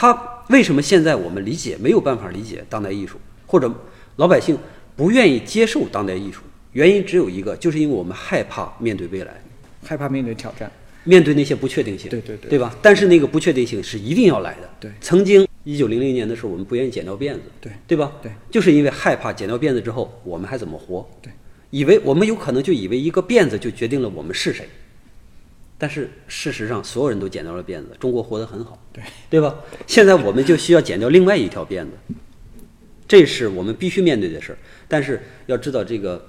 [0.00, 3.70] 它为什么现在我们理解没有办法理解当代艺术，或者
[4.16, 4.56] 老百姓
[4.96, 6.40] 不愿意接受当代艺术？
[6.72, 9.42] 原因只有一个，就是因为我们害怕面对未来，
[9.84, 10.72] 害怕面对挑战。
[11.04, 12.74] 面对那些不确定性，对对对对吧？
[12.80, 14.70] 但是那个不确定性是一定要来的。
[14.80, 18.10] 对曾经一九零零年的时候，我们不愿意剪掉辫子，对对吧？
[18.22, 21.06] 对，就是因为害怕剪掉辫子之后，我们还怎么活？
[21.20, 21.30] 对，
[21.68, 24.66] 以为我们有可能就以为一个辫子就决定了我们是谁，
[25.80, 29.56] 但是事实上，所有人都剪掉了辫子，中国活得很好，对对吧？
[29.86, 32.14] 现在我们就需要剪掉另外一条辫子，
[33.08, 34.58] 这是我们必须面对的事儿。
[34.86, 36.22] 但是要知道，这个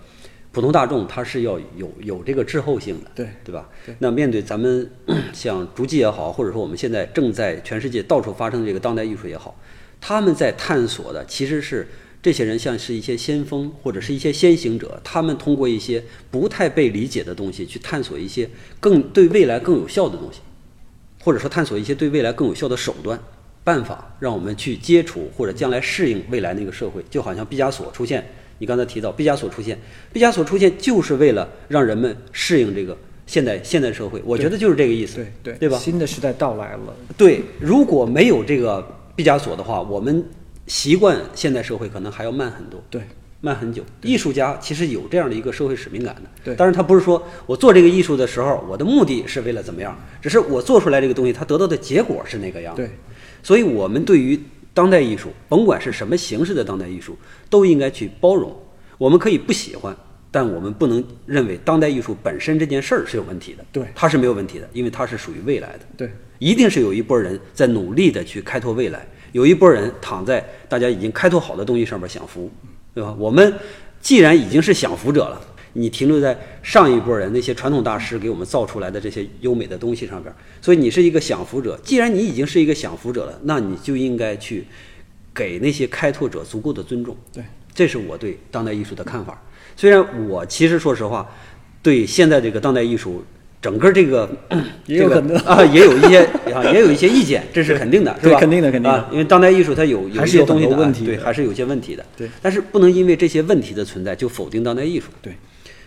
[0.54, 3.68] 普通大众他是要有有这个滞后性的，对对吧？
[3.86, 4.90] 对那面对咱们
[5.34, 9.60] 像竹记也好，或者说我们现在正在全世界到处发生的这个当代艺术也好，
[10.00, 11.86] 他们在探索的其实是
[12.22, 20.40] 这些人像是一些先锋或者是一些先行者，他们通过一些不太被理解的东西去探索一些更对未来更有效的东西，
[21.24, 23.20] 或者说探索一些对未来更有效的手段。
[23.64, 28.28] 办法让我们去接触或者将来适应未来那个社会，就好像毕加索出现。
[28.58, 29.80] 你刚才提到毕加索出现，
[30.12, 34.20] 毕加索出现就是为了让人们适应这个现代现代社会。
[34.26, 35.78] 我觉得就是这个意思，对对对吧？
[35.78, 38.84] 新的时代到来了，对，如果没有这个
[39.16, 40.26] 毕加索的话，我们
[40.72, 43.02] 习惯现代社会可能还要慢很多，对
[43.42, 43.84] 慢很久。
[44.04, 52.82] 艺术家其实有这样的一个社会使命感的，对当然他不是说我做这个艺术的时候，我的目的是为了怎么样，只是我做出来这个东西，它得到的结果是那个样子。
[52.82, 52.90] 对，
[53.44, 54.40] 所以我们对于
[54.74, 57.18] 当代艺术，甭管是什么形式的当代艺术，
[57.50, 58.58] 都应该去包容。
[58.98, 59.94] 我们可以不喜欢，
[60.32, 63.66] 但我们不能认为当代艺术本身这件事儿是有问题的。
[63.74, 65.80] 对它是没有问题的，因为它是属于未来的。
[65.98, 72.50] 对一定是有一波人在努力的去开拓未来，有一波人躺在大家已经开拓好的东西上面享福，
[72.94, 73.16] 对吧？
[73.18, 73.54] 我们
[74.02, 75.42] 既然已经是享福者了，
[75.74, 81.80] 你停留在上一波人那些传统大师给我们造出来的这些优美的东西上边，所以你是一个享福者。
[81.84, 84.66] 既然你已经是一个享福者了，那你就应该去
[85.34, 87.16] 给那些开拓者足够的尊重。
[87.32, 89.42] 对，这是我对当代艺术的看法。
[89.78, 91.30] 虽然我其实说实话，
[91.82, 93.24] 对现在这个当代艺术
[93.62, 94.28] 整个这个
[94.88, 96.20] 这个也有啊，也有一些
[96.52, 98.40] 啊， 也有一些意见，这是肯定的，是对吧？
[98.40, 102.04] 肯定的肯定的啊，因为当代艺术它有有些东西的问题的还是有些问题的。
[102.18, 105.10] 对，但是不能因为这些问题的存在就否定当代艺术。
[105.22, 105.36] 对，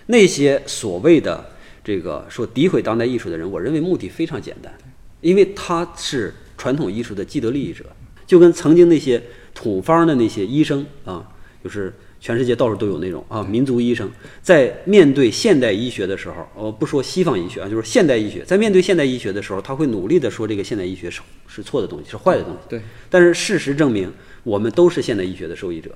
[0.07, 1.45] 那些所谓的
[1.83, 4.73] 这个说诋毁当代艺术的人，我认为目的非常简单，
[5.21, 7.85] 因为他是传统艺术的既得利益者，
[8.25, 9.21] 就跟曾经那些
[9.53, 11.27] 土方的那些医生啊，
[11.65, 11.93] 就是
[12.25, 14.11] 全世界到处都有那种啊，民族医生
[14.41, 22.59] 在面对现代医学的时候，我不说西方医学啊，就是现代医学，在面对现代医学的时候，他会努力的说这个现代医学是是错的东西，是坏的东西。
[22.67, 24.11] 对，但是事实证明，
[24.43, 25.95] 我们都是现代医学的受益者，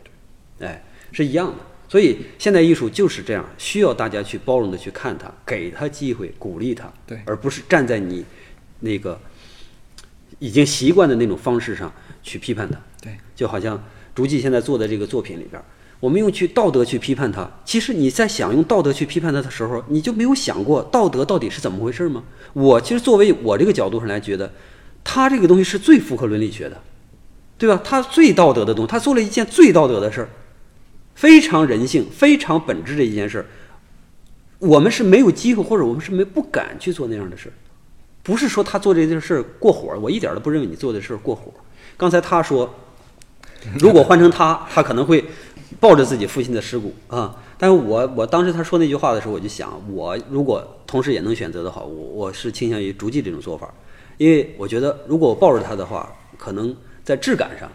[0.61, 1.57] 哎，是一样的。
[1.89, 8.23] 所以现代艺术就是这样，需要大家去包容的去看它，给他机会，鼓励他，对而不是站在你
[8.81, 9.19] 那个
[10.39, 11.91] 已经习惯的那种方式上
[12.23, 12.79] 去批判他。
[13.01, 13.83] 对，就好像
[14.15, 15.65] 竹记现在做的这个作品里边儿，
[16.01, 17.51] 我们用去道德去批判它。
[17.65, 22.23] 其实你在想用道德去批判它的时候，你就没有想过道德到底是怎么回事吗？
[22.53, 24.53] 我其实作为我这个角度上来觉得，
[25.03, 26.81] 他这个东西是最符合伦理学的，
[27.57, 27.81] 对吧？
[27.83, 30.29] 他最道德的东西，他做了一件最道德的事儿，
[31.15, 33.47] 非常人性、非常本质的一件事儿。
[34.61, 37.53] 我们是没有机会，或者我们是没不敢去做那样的事儿。
[38.23, 41.53] 不是说他做这件事儿过火，我一点都不认为你做的事儿过火。
[41.97, 42.73] 刚才他说，
[43.79, 45.25] 如果换成他，他可能会
[45.81, 47.37] 抱着自己父亲的尸骨啊。
[47.59, 53.73] 但是我我当时他说那句话的时候，我就想，我如果同时也能选择的话，我我是倾向于逐记这种做法，
[54.17, 57.69] 因为我觉得如果我抱着他的话，可能在质感上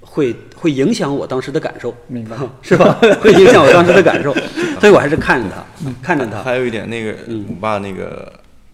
[0.00, 2.98] 会会影响我当时的感受，明白是吧？
[3.22, 4.34] 会影响我当时的感受，
[4.78, 6.42] 所以我还是看着他，看着他。
[6.42, 8.30] 还有一点，那个嗯我爸那个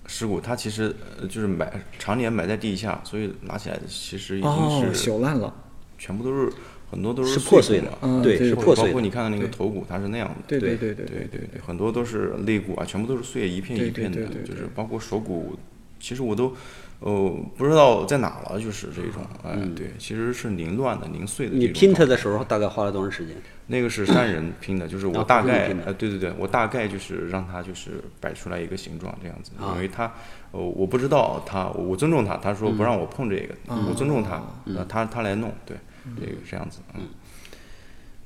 [0.06, 5.54] 尸骨，他其实呃就是埋常年埋在地下，所以拿起来其实已哦，经是朽烂了。
[5.96, 6.50] 全部都是
[6.90, 9.10] 很多都是是破碎的嗯对，是破碎的包括你。
[9.10, 10.34] 看到那个头骨，它是那样的。
[10.46, 15.56] 对对对对对对对，很多都是肋骨啊，全部都是碎一片一片的就是包括手骨，
[15.98, 16.54] 其实我都
[17.00, 21.56] 哦不知道在哪了，就是这种，哎，对，其实是凌乱的、零碎的。
[21.56, 23.34] 嗯你拼它的时候大概花了多长时间？
[23.66, 29.74] 那个是三人拼的，就是啊我大概呃，对对对，我大概就是让它就是摆出来一个形状这样子，啊。
[29.74, 30.12] 因为他
[30.52, 34.42] 呃我不知道他，我尊重他，他说不让我碰这个，嗯我尊重他，
[34.74, 35.76] 呃他他来弄，对，
[36.18, 37.02] 这个这样子，嗯，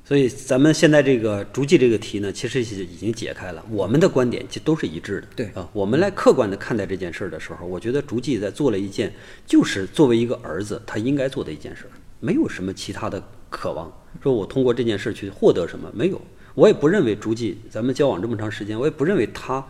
[0.03, 5.27] 所以咱们现在这个逐记这个题呢，其实已经解开了，我们的观点其实都是一致的。
[5.35, 9.13] 对啊，我们来客观的看待这件事儿的时候，我觉得逐记在做了一件，
[9.45, 16.21] 就是作为一个儿子他应该做的一件事儿，没有什么其他的渴望，说我通过这件事去获得什么，没有。
[16.53, 19.61] 我也不认为逐记，咱们交往这么长时间，我也不认为他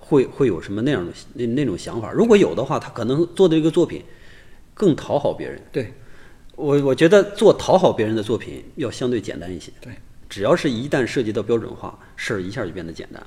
[0.00, 2.10] 会会有什么那样的那那种想法。
[2.10, 4.02] 如果有的话，他可能做的这个作品
[4.74, 5.62] 更讨好别人。
[5.70, 5.92] 对
[6.56, 9.72] 我我觉得做讨好别人的作品要相对简单一些。
[9.80, 9.92] 对，
[10.28, 13.26] 只要是一旦涉及到标准化，事儿一下就变得简单了。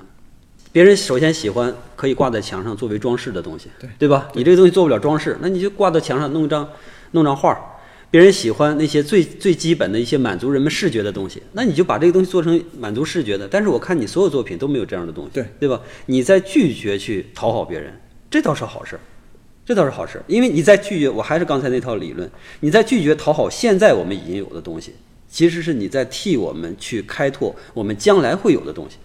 [0.72, 4.28] 别人首先喜欢可以挂在墙上作为装饰的东西，对对吧？
[4.34, 6.68] 你这个东西做不了装饰，那你就挂到墙上弄张
[7.12, 7.60] 弄张画儿。
[8.08, 13.48] 别人喜欢那些最最基本的一些满足人们视觉的东西，那你就把这个东西做成满足视觉的。
[13.48, 15.80] 但是我看你所有作品都没有这样的东西，对对吧？
[16.06, 17.92] 你在拒绝去讨好别人，
[18.30, 19.00] 这倒是好事儿。
[19.66, 24.92] 这倒是好事，因为你在拒绝，我还是刚才那套理论，你在拒绝讨好现在我们已经有的东西，
[25.28, 28.98] 其实是你在替我们去开拓我们将来会有的东西。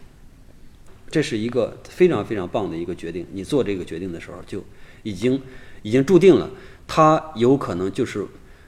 [1.10, 3.26] 这是一个非常非常棒的一个决定。
[3.34, 4.64] 你做这个决定的时候，就
[5.02, 5.42] 已经
[5.82, 6.48] 已经注定了，
[6.88, 8.24] 它有可能就是，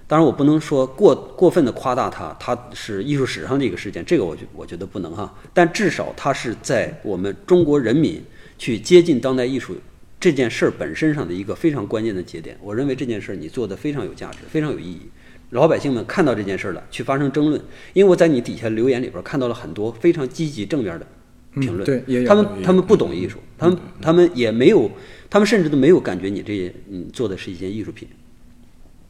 [0.07, 5.31] 当然我不能说过过分的夸大它，它是艺术史上的一个事件，这个我觉我觉得不能哈。
[5.53, 8.19] 但至少它是在我们中国人民
[8.57, 9.77] 去接近当代艺术
[10.23, 12.57] 这件事儿本身上的一个非常关键的节点。
[12.61, 15.01] 我认为这件事儿你做的非常有价值，非常有意义。
[15.49, 21.05] 老百姓们看到这件事儿了，去发生争论，因为我在你底下留言里边看到了很多非常积极正面的
[21.59, 21.83] 评论。
[21.83, 24.89] 嗯对他们他们不懂艺术，他们他们也没有，
[25.29, 28.07] 他们甚至都没有感觉你这嗯做的是一件艺术品。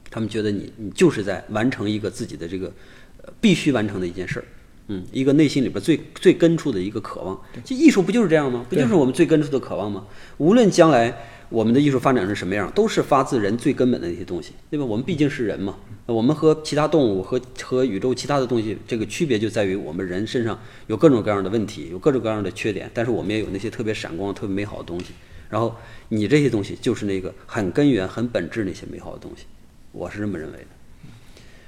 [0.09, 2.73] 他们觉得你你就是在完成一个自己的这个
[3.21, 4.45] 呃必须完成的一件事儿，
[4.87, 7.39] 嗯，一个内心里边最最根处的一个渴望。
[7.63, 8.65] 其实艺术不就是这样吗？
[8.69, 10.05] 不就是我们最根处的渴望吗？
[10.37, 11.15] 无论将来
[11.49, 14.83] 我们的艺术发展成什么样，都是发自人最根本的那些东西，对吧？
[14.83, 25.13] 我们毕竟是人嘛，我们和其他动物和和宇宙其他的东西这个区别就在于我们人身上有各种各样的问题，有各种各样的缺点，但是我们也有那些特别闪光、特别美好的东西。
[25.49, 25.75] 然后
[26.09, 29.45] 你这些东西就是那个很根源、很本质那些美好的东西，
[29.91, 30.65] 我是这么认为的。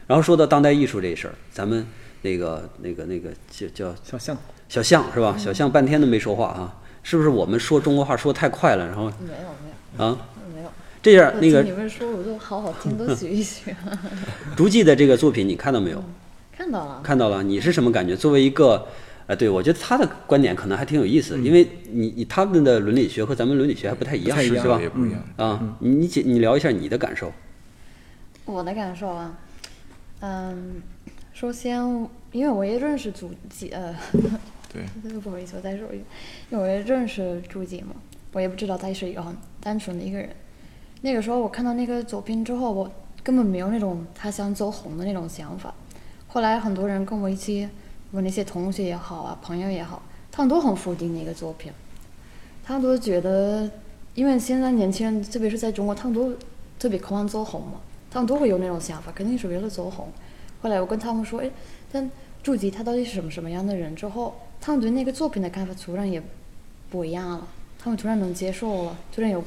[0.08, 1.86] 然后说到当代艺术这事儿，咱们
[2.26, 4.36] 那个那个那个叫叫小象，
[4.68, 5.38] 小象是吧？
[5.38, 8.88] 小象半天都没说话啊，是不是我们说中国话说太快了？
[8.88, 10.18] 然后没有没有啊，
[10.56, 10.70] 没有，
[11.04, 13.76] 这样那个听你们说，我就好好听，都学一学。
[14.58, 16.04] 竹记的这个作品你看到没有？
[16.58, 18.16] 看到了，看到了，你是什么感觉？
[18.16, 18.88] 作为一个，
[19.28, 24.90] 呃，对我觉得他的观点可能还挺有意思的，因为你你他们的伦理学和咱们伦理学还不太一样，一样是吧也？
[24.90, 25.22] 不一样。
[25.38, 27.32] 啊，你你解你聊一下你的感受。
[28.46, 29.38] 我的感受啊，
[30.22, 30.82] 嗯，
[31.36, 31.84] 首先
[32.32, 33.94] 因为我也认识朱姐，呃，
[34.72, 34.84] 对，
[35.20, 36.06] 不好意思，我再说一遍，
[36.50, 37.94] 因为我也认识朱姐嘛，
[38.32, 40.30] 我也不知道他是一个很单纯的一个人。
[41.02, 42.90] 那个时候我看到那个作品之后，我
[43.22, 45.74] 根本没有那种他想走红的那种想法。
[46.28, 47.68] 后来很多人跟我一起
[48.12, 51.70] 我那些同学也好啊，朋友也好，他们都很否定那个作品，
[52.64, 53.70] 他们都觉得，
[54.14, 56.34] 因为现在年轻人，特别是在中国，他们都
[56.80, 60.08] 特别渴望走红嘛，他们都会有那种想法，肯定是为了走红。
[60.66, 61.52] 后来我跟他们说，哎，
[61.92, 62.10] 但
[62.42, 63.96] 朱吉他到底是什么什么样的人？
[63.96, 66.20] 之后，他们对那个作品的看法突然也
[66.90, 67.48] 不一样了，
[67.78, 69.44] 他们突然能接受了，突然有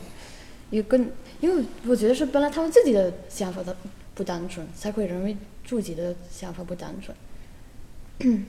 [0.70, 1.10] 一个更，
[1.40, 3.76] 因为我觉得是本来他们自己的想法的
[4.14, 8.46] 不单纯，才会认为朱吉的想法不单纯。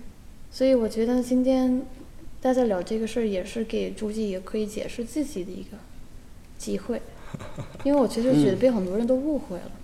[0.51, 1.81] 所以我觉得今天
[2.39, 5.69] 大家聊这个事儿，也是给朱吉也可以解释自己的一个
[6.59, 7.01] 机会，
[7.83, 9.71] 因为我其实觉得被很多人都误会了。
[9.71, 9.78] 那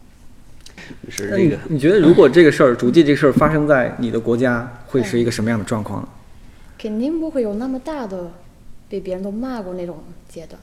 [1.10, 6.10] 是这个你你觉得如果这个事儿逐渐这个事儿发生在你的国家，会是一个什么样的状况呢？
[6.78, 8.32] 肯定不会有那么大的
[8.90, 10.62] 被别人都骂过那种阶段，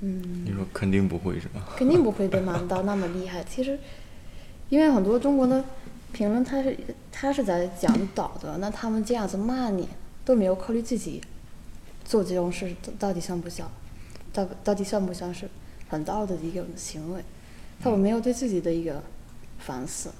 [0.00, 1.68] 嗯，你说肯定不会是吧？
[1.76, 3.42] 肯定不会被骂到那么厉害。
[3.44, 3.78] 其实，
[4.68, 5.64] 因为很多中国的
[6.12, 6.76] 评论，他是
[7.12, 9.88] 他是在讲道德，那他们这样子骂你，
[10.24, 11.20] 都没有考虑自己
[12.04, 13.68] 做这种事到底算不算，
[14.32, 15.48] 到到底算不算是
[15.88, 17.22] 很道德的一个行为，
[17.80, 19.02] 他们没有对自己的一个
[19.58, 20.10] 反思。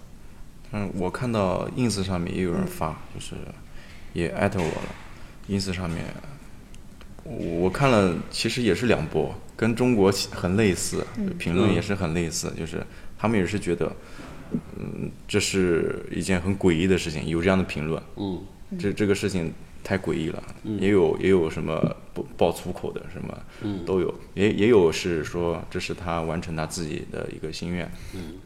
[0.73, 3.35] 嗯，我看到 ins 上面也有人发，就是
[4.13, 4.95] 也艾特我了。
[5.49, 6.05] ins 上面，
[7.25, 11.07] 我我看了，其实也是两波，跟中国很类似，
[11.39, 12.87] 评论也是很类似，就是
[13.19, 13.91] 他们也是觉得，
[14.77, 18.43] 嗯，这是一件很诡异的事情，有这样的评论，嗯
[18.79, 19.51] 这这个事情
[19.85, 20.43] 太诡异了，
[20.79, 23.39] 也有也有什么爆爆粗口的，什么
[23.87, 27.91] 都有，也也有是说这是他完成他自己的一个心愿，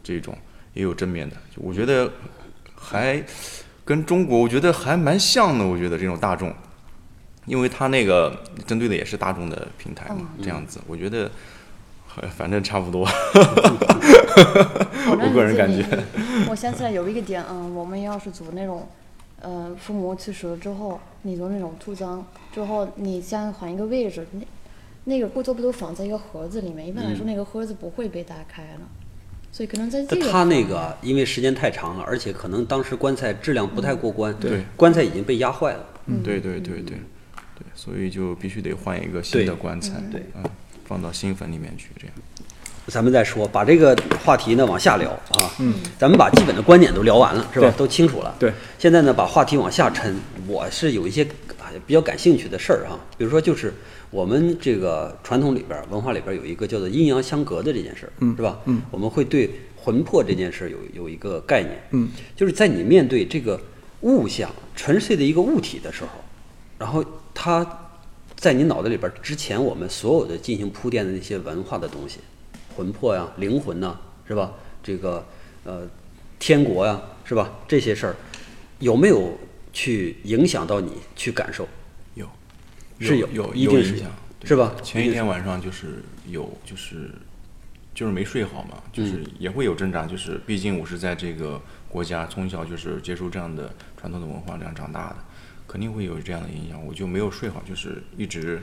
[0.03, 0.37] 这种
[0.75, 2.11] 也有正面的，我觉得
[2.75, 3.23] 还
[3.85, 6.55] 跟中国我觉得还蛮像的，我觉得这种大众，
[7.47, 11.31] 因为他那个针对的也是大众的平台嘛，这样子，我觉得
[12.21, 13.05] 呃反正差不多，
[15.07, 15.85] 我我个人感觉，
[16.49, 18.89] 我想起来有一个点，嗯，我们要是做那种，
[19.43, 22.25] 呃，父母去世了之后，你的那种土葬
[22.55, 24.41] 之后，你先换一个位置，那
[25.05, 26.87] 那个骨头不都放在一个盒子里面？
[26.87, 28.81] 一般来说，那个盒子不会被打开的，
[29.51, 35.87] 所以可能在这个他那个因为时间太长了，而且可能当时棺材质量不太过关，对棺材已经被压坏了。
[36.25, 40.45] 对对对对对，所以就必须得换一个新的棺材，对嗯，
[40.85, 42.15] 放到新坟里面去，这样。
[42.89, 45.51] 咱们再说，把这个话题呢往下聊啊。
[45.61, 47.73] 嗯，咱们把基本的观点都聊完了，是吧？
[47.77, 48.35] 都清楚了。
[48.39, 48.53] 对。
[48.79, 50.17] 现在呢，把话题往下沉，
[50.47, 51.23] 我是有一些
[51.59, 53.73] 啊比较感兴趣的事儿哈，比如说就是
[54.11, 58.59] 我们这个传统里边儿、文化里边儿有一个叫做阴阳相隔的这件事儿，嗯是吧？
[58.65, 58.83] 嗯。
[58.91, 63.61] 我们会对魂魄这件事儿有有一个概念，嗯，就是在你面对这个
[64.01, 66.09] 物象纯粹的一个物体的时候，
[66.79, 67.65] 然后它
[68.37, 72.19] 在你脑子里边儿之前，我们所有的进行铺垫的那些文化的东西，
[72.73, 74.53] 魂魄呀、灵魂呐、是吧？
[74.83, 75.25] 这个
[75.65, 75.89] 呃，
[76.39, 77.51] 天国呀，是吧？
[77.69, 78.17] 这些事儿
[78.81, 79.39] 有没有
[79.73, 81.69] 去影响到你去感受？
[82.15, 82.29] 有，
[82.99, 84.11] 是有有一定影响，
[84.45, 87.11] 是吧前一天晚上就是有，就是
[87.95, 95.17] 就是没睡好嘛，就是嗯也会有挣扎，就是毕竟我是在这个国家从小就是接受这样的传统的文化这样长大的，
[95.69, 96.85] 肯定会有这样的影响。
[96.85, 98.61] 我就没有睡好，就是一直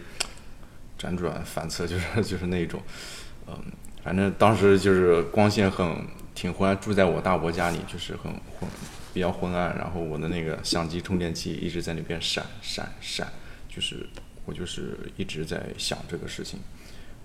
[1.00, 2.82] 辗转反侧，就是 就是那种，
[3.48, 3.56] 嗯，
[4.04, 8.70] 反正当时就是光线很挺昏暗，住在我大伯家里，就是很昏，
[9.14, 9.76] 比较昏暗。
[9.78, 13.28] 然后我的那个相机充电器一直在那边闪闪闪，
[13.68, 14.08] 就是
[14.46, 16.60] 我就是一直在想这个事情，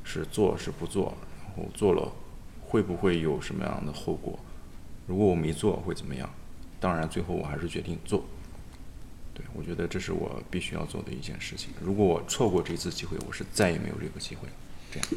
[0.03, 1.17] 是做是不做，
[1.47, 2.13] 然后做了
[2.61, 4.39] 会不会有什么样的后果？
[5.07, 6.29] 如果我没做会怎么样？
[6.81, 8.25] 当然最后我还是决定做。
[9.33, 11.71] 对，我觉得这是我必须要做的一件事情。
[11.81, 14.55] 如果我错过这次机会，我是再也没有这个机会了。
[14.93, 15.09] 这样，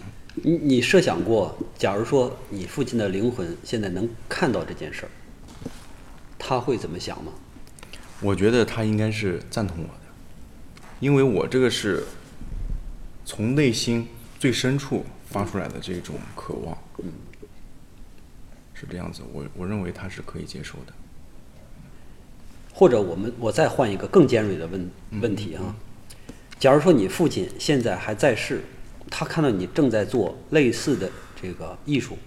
[0.44, 5.10] 你你设想过，假如说你父亲的灵魂现在能看到这件事儿，
[6.38, 7.32] 他会怎么想吗？
[8.22, 10.02] 我觉得他应该是赞同我的，
[11.00, 12.04] 因为我这个是
[13.26, 14.08] 从内心
[14.40, 17.12] 最深处发出来的这种渴望，嗯，
[18.74, 19.22] 是这样子。
[19.34, 20.94] 我我认为他是可以接受的。
[22.74, 24.90] 或者我们我再换一个更尖锐的问
[25.22, 25.76] 问题啊，
[26.60, 28.62] 假如说你父亲现在还在世，
[29.10, 31.10] 他看到你正在做类似的
[31.42, 32.18] 这个艺术，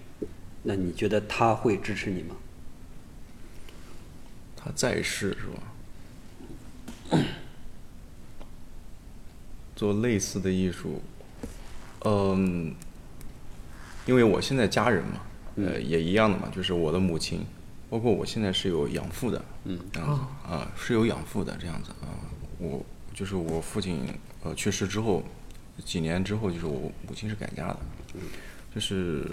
[0.62, 2.36] 那你觉得他会支持你吗？
[4.56, 5.46] 他在世是
[7.16, 7.18] 吧？
[9.74, 11.00] 做类似的艺术，
[12.04, 12.74] 嗯，
[14.04, 15.20] 因为我现在家人嘛，
[15.56, 17.46] 呃，也一样的嘛，就是我的母亲，
[17.88, 22.12] 包括我现在是有养父的，嗯，这样子啊，是有养父的这样子啊，
[22.58, 24.06] 我就是我父亲
[24.42, 25.22] 呃去世之后，
[25.84, 27.78] 几年之后，就是我母亲是改嫁的，
[28.74, 29.24] 就是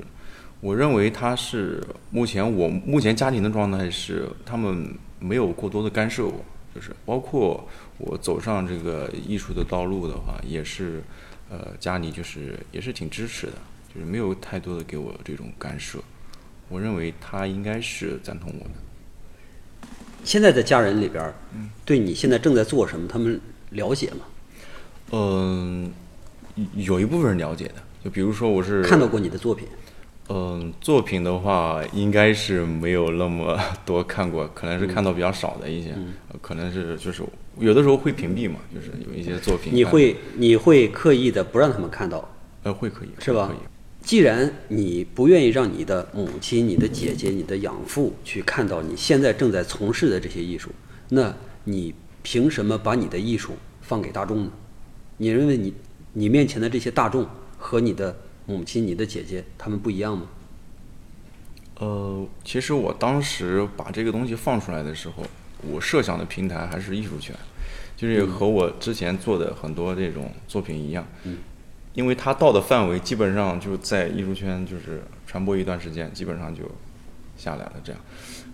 [0.62, 6.44] 我认为她是目前我目前家庭的状态是他们没有过多的干涉我，
[6.74, 7.68] 就是包括
[7.98, 11.02] 我走上这个艺术的道路的话，也是
[11.50, 13.54] 呃家里就是也是挺支持的，
[13.94, 16.00] 就是没有太多的给我这种干涉。
[16.70, 18.72] 我认为她应该是赞同我的。
[20.24, 21.34] 现在的家人里边儿，
[21.86, 23.40] 对你现在正在做什么，他们
[23.70, 24.26] 了解吗？
[25.12, 25.90] 嗯，
[26.76, 29.68] 有一部分人了解的，就比如说我是看到过你的作品，
[30.30, 36.14] 嗯，作品的话应该是没有那么多看过，可能是看到比较少的一些，嗯。
[36.42, 37.24] 可能是就是
[37.60, 42.30] 有的时候会屏蔽嘛，就是有一些作品你会你会刻意的不让他们看到，
[42.64, 43.52] 呃会可以是吧？
[44.02, 50.70] 既然你不愿意让你的母亲、你的姐姐、你的养父去看到你现在正在从事的这些艺术，
[51.10, 51.34] 那
[51.66, 54.52] 你凭什么把你的艺术放给大众呢？
[55.18, 55.74] 你认为你
[56.18, 57.28] 你面前的这些大众
[57.60, 60.26] 和你的母亲、你的姐姐他们不一样吗？
[61.76, 65.24] 呃，其实我当时把这个东西放出来的时候，
[65.62, 67.36] 我设想的平台还是艺术圈，
[67.96, 71.38] 就是和我之前做的很多这种作品一样，嗯。
[71.94, 76.64] 因为它到的范围基本上就在艺术圈就是传播一段时间，基本上就
[77.36, 78.02] 下来了这样，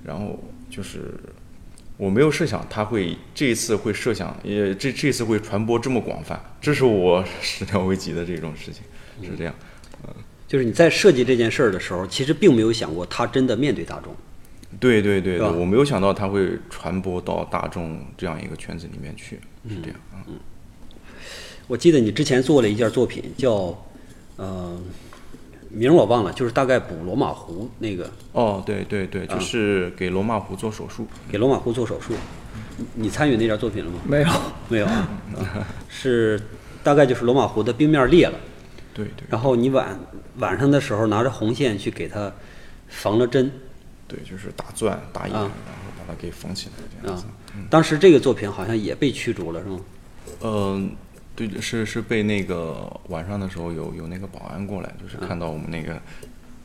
[0.04, 0.38] 然后
[0.70, 1.14] 就是
[1.98, 8.84] 我没有设想它会这一次会设想，也这这次会传播这么广泛，这是我 始料未及的这种事情，
[9.22, 9.54] 是这样。
[10.48, 14.16] 就是你在设计这件事儿的时候，其实并没有想过他真的面对大众。
[14.80, 19.40] 对对对对，我没有想到他会传播到大众这样一个圈子里面去，
[19.70, 20.36] 是这样嗯。
[21.68, 23.76] 我记得你之前做了一件作品叫，
[24.36, 24.80] 呃，
[25.74, 31.08] 名我忘了，就是大概补罗马湖那个，哦，对对啊对，就是给罗马湖做手术。
[31.30, 32.14] 给罗马湖做手术。
[32.96, 34.00] 你参与那件作品了吗？
[34.06, 34.28] 没有，
[34.70, 34.88] 没有
[35.90, 36.42] 是
[36.84, 38.38] 大概就是罗马湖的冰面裂了，
[38.94, 40.00] 对对然后你晚
[40.38, 42.32] 晚上的时候拿着红线去给它
[42.88, 43.52] 缝了针
[44.08, 47.26] 对，就是打钻打眼，啊然后把它给缝起来这样啊子。。
[47.70, 49.80] 当时这个作品好像也被驱逐了，是吗？
[50.42, 50.92] 嗯，
[51.36, 56.00] 对，是是被那个晚上的时候有有那个保安过来，就是看到我们那个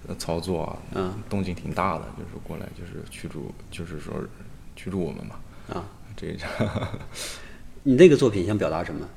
[0.07, 4.15] 呃操作啊，嗯动静挺大的，就是过来就是驱逐，就是说
[4.77, 5.37] 驱逐我们嘛。
[5.73, 5.85] 啊，
[6.17, 6.51] 这一场。
[7.85, 9.09] 你那个作品想表达什么？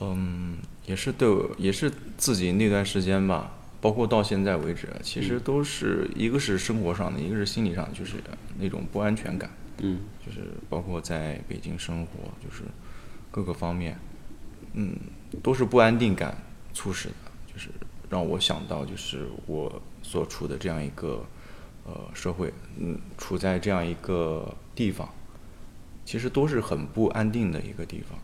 [0.00, 8.14] 嗯，也是对我，也是自己那段时间吧，包括到现在为止，其实都是一个是生活上的，一个是心理上，就是
[8.58, 9.48] 那种不安全感，
[9.78, 12.64] 嗯就是包括在北京生活，就是
[13.30, 13.96] 各个方面，
[14.74, 14.96] 嗯，
[15.42, 16.36] 都是不安定感
[16.72, 17.14] 促使的，
[17.52, 17.70] 就是
[18.10, 21.24] 让我想到就是我所处的这样一个
[21.84, 25.08] 呃社会，嗯，处在这样一个地方，
[26.04, 28.18] 其实都是很不安定的一个地方。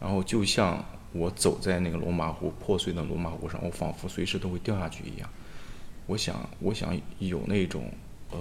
[0.00, 5.28] 然后就像我走在那个罗马湖破碎的罗马湖上，我仿佛随时都会掉下去一样。
[6.06, 7.90] 我想，我想有那种
[8.30, 8.38] 呃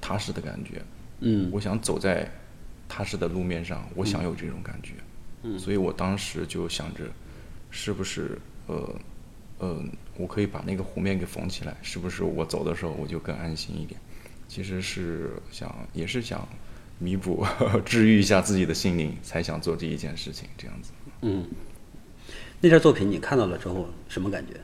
[0.00, 0.82] 踏实的感觉，
[1.20, 2.30] 嗯我想走在
[2.88, 4.92] 踏实的路面上，我想有这种感觉。
[5.58, 7.04] 所以我当时就想着，
[7.70, 8.94] 是不是呃
[9.58, 9.82] 呃，
[10.16, 14.00] 我可以把那个湖面给缝起来，是不是我走的时候我就更安心一点？
[14.48, 16.46] 其实是想，也是想
[16.98, 17.46] 弥补、
[17.84, 20.92] 治愈一下自己的心灵，才想做这一件事情，这样子。
[21.22, 21.46] 嗯，
[22.60, 24.54] 那件作品你看到了之后什么感觉？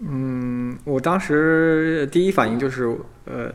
[0.00, 3.52] 嗯，我当时第一反应就是，呃，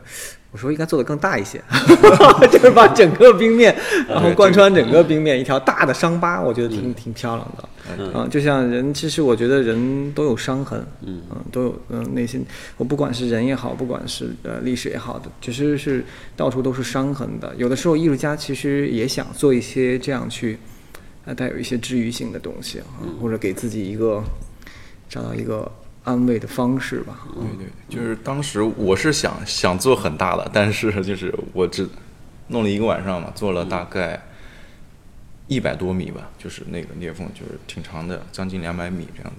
[0.54, 1.60] 我说应该做的更大一些，
[2.48, 3.74] 就是把整个冰面，
[4.08, 7.68] 然后贯穿整个冰面一条大的伤疤，我觉得挺挺漂亮的。
[7.98, 12.46] 嗯，就像人，其实我觉得人都有伤痕，嗯都有嗯内心，
[12.76, 16.04] 我不管是人也好，不管是呃历史也好的，其实是
[16.36, 17.52] 到处都是伤痕的。
[17.56, 20.56] 有的时候艺术家其实也想做一些这样去，
[21.24, 24.22] 呃带有一些治愈性的东西啊，或者给自己一个
[25.08, 25.68] 找到一个
[26.04, 27.26] 安慰的方式吧。
[27.34, 31.88] 对对，就是当时我是想想做很大的，但是就是我只
[32.48, 34.22] 弄了一个晚上嘛，做了大概
[35.48, 39.36] 一百多米吧，就是那个裂缝就是挺长的，将近两百米这样子。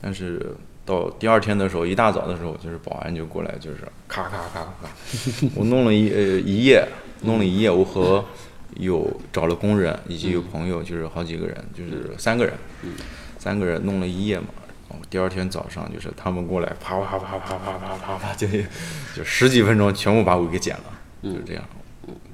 [0.00, 0.54] 但是
[0.86, 6.86] 到第二天的时候，一大早的时候，就是保安就过来，就是咔咔咔咔咔，我弄了一呃一夜，
[7.22, 8.24] 弄了一夜，我和
[8.76, 12.54] 有找了工人以及有朋友，就是好几个人，就是三个人，
[13.38, 14.46] 三个人弄了一夜嘛。
[14.88, 18.46] 然后第二天早上就是他们过来，啪啪啪啪啪啪啪啪，就
[19.14, 20.84] 就十几分钟全部把我给剪了，
[21.22, 21.62] 就是这样。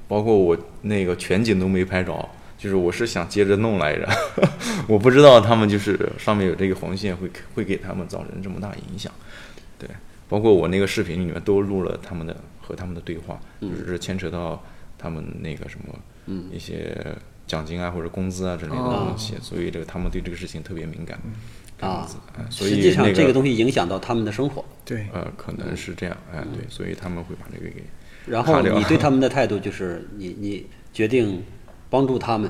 [0.07, 4.07] 包括我那个全景都没拍着，就是我是想接着弄来着，
[4.87, 9.11] 我不知道他们就是上面有这个红线会会给他们造成这么大影响。
[9.79, 9.89] 对，
[10.29, 14.63] 包括我那个视频里面都录了他们的和他们的对话，就是牵扯到
[14.97, 15.93] 他们那个什么，
[16.53, 16.95] 一些
[17.47, 21.19] 奖金啊或者工资啊之类的东西，所以这个他们对这个事情特别敏感。
[21.79, 27.83] 啊这样子，哎所以实际上这个东西影响到他们的生活，对，呃可能是这样，哎嗯对，所以他们会把这个给
[28.25, 31.43] 然后你对他们的 态度就是你你决定
[31.89, 32.49] 帮助他们，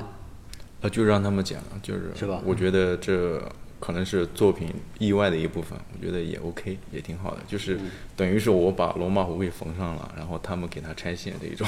[0.82, 2.42] 呃就让他们讲，就是是吧？
[2.46, 3.42] 我觉得这
[3.80, 4.70] 可能是作品
[5.00, 7.82] 意外的一部分，我觉得也 OK，也挺好的，就是嗯
[8.16, 11.68] 等于是我把罗马湖给缝上了，然后他们给它拆线这一种。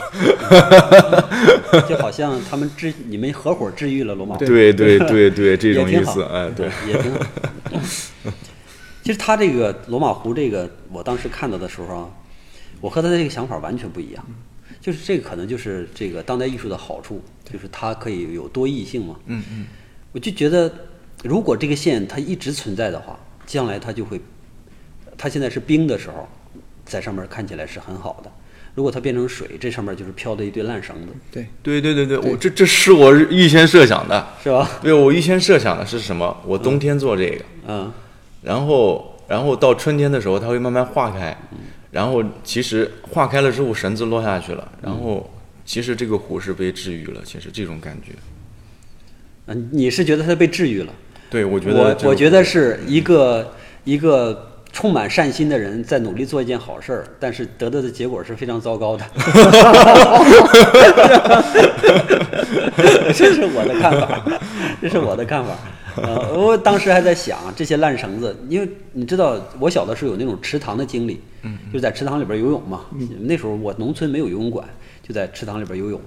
[1.87, 7.19] 就好像他们治你们合伙治愈了罗马湖，对对对对，这种意思，哎，对，也挺好。
[9.03, 12.09] 其实他这个罗马湖这个，我当时看到的时候啊，
[12.81, 14.25] 我和他的这个想法完全不一样。
[14.79, 19.15] 就是这个可能就是这个当代艺术的好处，就是它可以有多异性嘛。
[19.25, 19.65] 嗯嗯，
[20.13, 20.71] 我就觉得，
[21.23, 24.21] 如果这个线它一直存在的话，将来它就会，
[25.17, 26.27] 它现在是冰的时候，
[26.85, 28.31] 在上面看起来是很好的。
[28.75, 34.69] 如果它变成水，这上面就是飘的一堆烂绳子，对，对对对对，我这这是我预先设想的，是吧？
[34.83, 36.37] 对我预先设想的是什么？
[36.45, 37.91] 我冬天做这个，嗯，
[38.43, 41.35] 然后然后到春天的时候，它会慢慢化开，
[41.89, 45.27] 然后其实化开了之后，绳子落下去了，然后
[45.65, 48.11] 其实这个湖是被治愈了，其实这种感觉，
[49.47, 50.93] 嗯，你是觉得它被治愈了？
[51.29, 53.53] 对我觉得我我觉得是一个
[53.83, 59.05] 一个充满善心的人在努力做一件好事儿，但是得到的结果是非常糟糕的。
[63.13, 64.21] 这是我的看法，
[64.81, 65.51] 这是我的看法。
[65.95, 71.19] 呃，我当时还在想这些烂绳子，因为你知道，我小的时候有那种池塘的经历，
[71.73, 72.81] 就在池塘里边游泳嘛。
[73.21, 74.67] 那时候我农村没有游泳馆，
[75.01, 75.99] 就在池塘里边游泳。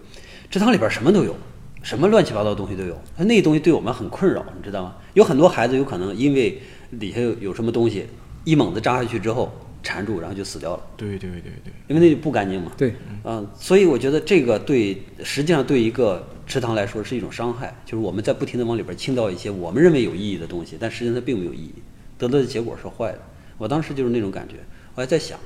[0.49, 1.37] 池塘里边什么都有，
[1.83, 3.01] 什么乱七八糟的东西都有。
[3.17, 4.97] 那个东西对我们很困扰，你知道吗？
[5.15, 6.61] 有很多孩子有可能因为
[6.99, 8.07] 底下有有什么东西，
[8.45, 9.51] 一猛子扎下去之后
[9.83, 10.83] 缠住，然后就死掉了。
[10.97, 12.73] 对对对对，因为那就不干净嘛。
[12.77, 21.75] 对，嗯、所以我觉得这个对，实际上对一个池塘来说是一种伤害，就是我们在不停的往里边倾倒一些我们认为有意义的东西，但实际上它并没有意义，
[22.19, 23.21] 得到的结果是坏的。
[23.57, 24.57] 我当时就是那种感觉，
[24.95, 25.39] 我还在想，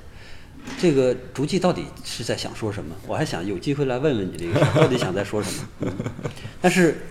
[0.81, 2.95] 这个竹记到底是在想说什么？
[3.07, 5.69] 我还想有机会来问问你这个事儿，到底想在说什么？
[5.81, 5.93] 嗯，
[6.61, 7.03] 但是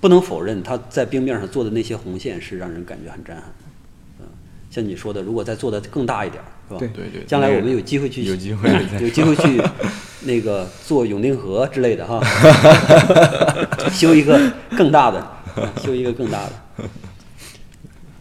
[0.00, 3.44] 不能否认他在冰面上做的那些红线是让人感觉很震撼。
[4.20, 4.26] 嗯，
[4.70, 6.78] 像你说的，如果再做的更大一点，是吧？
[6.78, 9.62] 对对对将来我们有机会去，有机会 再有机会去
[10.22, 12.20] 那个做永定河之类的哈，
[13.92, 16.88] 修一个更大的，啊修一个更大的。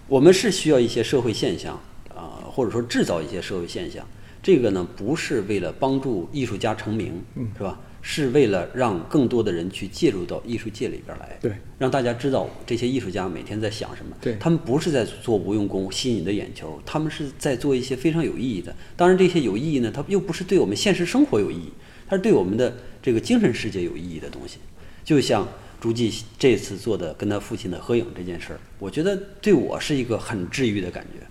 [0.08, 1.80] 我们是需要一些社会现象
[2.14, 4.06] 啊、或者说制造一些社会现象。
[4.44, 7.24] 这个呢，不是为了帮助艺术家成名，
[7.58, 7.80] 是吧？
[8.06, 14.14] 是为了让更多的人去介入到艺术界里边来，对，让大家知道这些艺术家每天在想什么。
[14.20, 18.76] 对他们不是在做无用功吸引你的眼球，他们是在做一些非常有意义的。
[18.98, 21.72] 当然，这些有意义呢，它又不是对我们现实生活有意义，
[22.06, 24.58] 它是对我们的这个精神世界有意义的东西。
[25.06, 25.48] 就像
[25.80, 31.26] 朱记这次做的跟他父亲的合影这件事儿，我觉得对我是一个很治愈的感觉。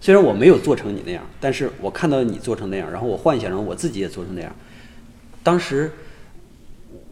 [0.00, 4.54] 虽然我没有做成你那样，但是我看到你做成那样，然后我幻想着我自己也做成那样。
[5.42, 5.90] 当时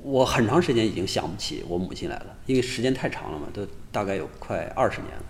[0.02, 5.22] 我很长时间已经想不起我母亲来了，因为时间太长了嘛，都大概有快二十年了。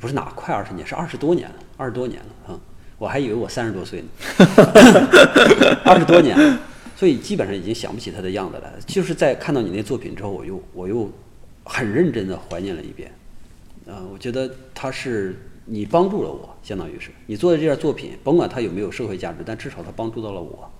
[0.00, 2.60] 不是哪快二十年，是二十多年了，二十多年了啊！
[2.98, 4.08] 我还以为我三十多岁呢，
[5.84, 6.58] 二十多年了，
[6.94, 8.78] 所以基本上已经想不起她的样子来了。
[8.86, 11.10] 就是在看到你那作品之后，我又我又
[11.64, 13.12] 很认真的怀念了一遍。
[13.88, 15.34] 啊、我觉得他是
[15.70, 20.70] 你帮助了我，相当于是你做的这件作品，甭管它有没有社会价值，但至少它帮助到了我，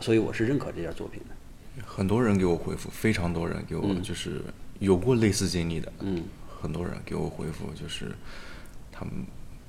[0.00, 1.82] 所以我是认可这件作品的。
[1.84, 4.42] 很多人给我回复，非常多人给我就是
[4.78, 6.22] 有过类似经历的，嗯，
[6.60, 8.12] 很多人给我回复，就是
[8.92, 9.14] 他们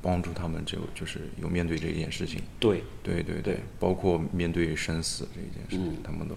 [0.01, 6.03] 帮助他们就就是有面对这件事情，对，对对对包括面对生死这一件事情，嗯。
[6.03, 6.35] 他们都，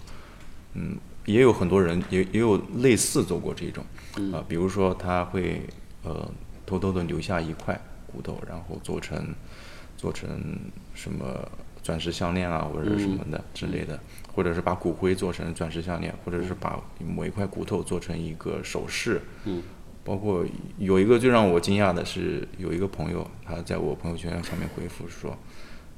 [0.75, 3.85] 嗯，也有很多人也也有类似做过这种，
[4.17, 4.33] 嗯。
[4.33, 5.63] 啊、比如说他会
[6.03, 6.31] 呃
[6.65, 7.79] 偷偷的留下一块
[8.13, 9.35] 骨头，然后做成
[9.97, 10.59] 做成
[10.95, 11.49] 什么
[11.83, 13.99] 钻石项链啊，或者什么的之类的，
[14.35, 19.63] 或者是把骨灰做成钻石项链，或者是把某一块骨头做成一个首饰，嗯，
[20.05, 20.45] 包括
[20.79, 25.37] 有一个最让我惊讶的是，有一个朋友他在我朋友圈上面回复说，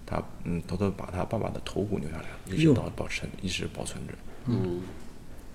[0.06, 2.74] 他嗯偷偷把他爸爸的头骨留下来了，一直哟。
[2.74, 4.14] 到保存一直保存着。
[4.46, 4.80] 嗯。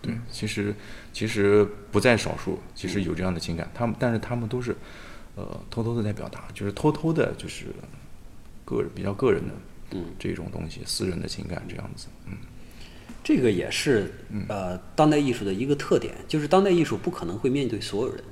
[0.01, 0.75] 对，其实
[1.11, 4.75] 其实不在少数，其实有这样的情感，他们但是他们都是
[5.35, 7.65] 呃偷偷的在表达，就是偷偷的，就是
[8.63, 9.53] 个人比较个人的
[9.91, 12.07] 嗯这种东西，私人的情感这样子。
[12.27, 12.37] 嗯，
[13.23, 14.11] 这个也是
[14.47, 18.23] 呃当代艺术的一个特点，就是当代艺术不可能会面对所有人，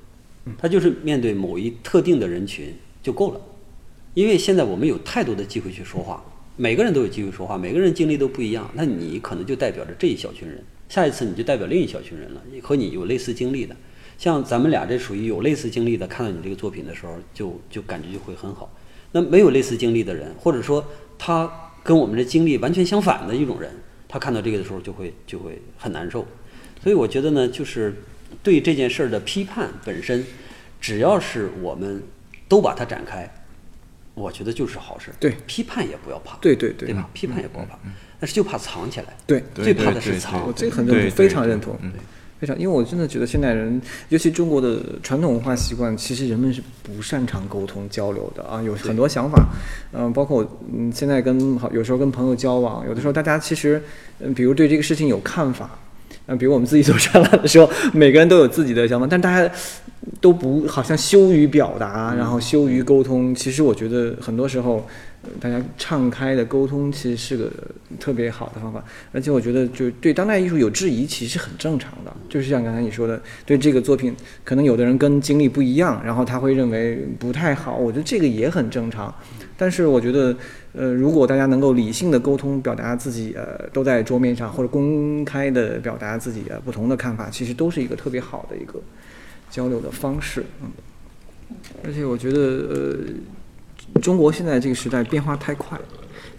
[0.57, 3.41] 它就是面对某一特定的人群就够了。
[4.13, 6.23] 因为现在我们有太多的机会去说话，
[6.55, 13.75] 每个人都有机会说话，每个人经历都不一样，那你可能就代表着这一小群人，下一次你就代表另一小群人了，和你有类似经历的。
[14.23, 18.73] 像咱们俩这属于有类似经历的，看到你这个作品的时候，就就感觉就会很好。
[19.11, 20.81] 那没有类似经历的人，或者说
[21.19, 21.51] 他
[21.83, 23.69] 跟我们的经历完全相反的一种人，
[24.07, 26.25] 他看到这个的时候就会就会很难受。
[26.81, 27.93] 所以我觉得呢，就是
[28.41, 30.25] 对这件事儿的批判本身，
[30.79, 32.01] 只要是我们
[32.47, 33.29] 都把它展开，
[34.13, 35.11] 我觉得就是好事。
[35.19, 36.37] 对批判也不要怕。
[36.37, 37.09] 对对对对吧？
[37.13, 37.77] 批判也不要怕，
[38.21, 39.07] 但是就怕藏起来。
[39.27, 40.53] 对，最怕的对对是藏我。
[40.53, 41.91] 这个很认同，对对非常认同嗯，
[42.43, 49.41] 非常，因为我真的觉得现代人，尤其中国的传统文化习惯，其实人们是不擅长沟通交流的啊，有很多想法，
[49.93, 53.81] 嗯、包括我嗯现在跟好有时候跟朋友交往，有的时候大家其实
[54.19, 55.69] 嗯，比如对这个事情有看法。
[56.25, 59.53] 嗯，比如我们自己做展览的时候，每个人都有自己的想法，但大家
[60.21, 63.35] 都不好像羞于表达，然后羞于沟通。
[63.35, 64.85] 其实我觉得很多时候，
[65.23, 67.51] 呃大家敞开的沟通其实是个
[68.03, 68.83] 特别好的方法。
[69.13, 72.13] 而且我觉得，就对当代艺术有质疑，其实很正常的。
[72.27, 77.77] 就是像刚才你说的，对这个作品，可能有的人跟经历不一样，然后他会认为不太好。
[77.77, 79.13] 我觉得这个也很正常。
[79.55, 80.35] 但是我觉得，
[80.73, 88.81] 呃，如果大家能够理性的沟通，表达自己，呃，都在桌面上或者公开的表达自己呃不同的看法，其实都是一个特别好的一个
[89.49, 90.43] 交流的方式。
[90.61, 90.69] 嗯，
[91.85, 92.39] 而且我觉得，
[93.93, 95.79] 呃，中国现在这个时代变化太快，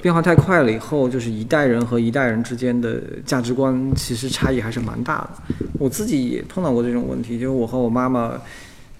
[0.05, 5.55] 变化太快了以后，就是一代人和一代人之间的价值观其实差异还是蛮大的。
[5.79, 8.35] 我自己也碰到过这种问题，就是我和我妈妈。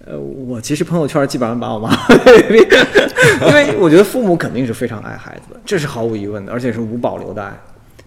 [0.07, 1.91] 呃，我其实朋友圈基本上把我妈，
[3.47, 7.51] 因为我觉得父母肯定是非常爱孩子的，这是毫无疑问的，而且是无保留的爱，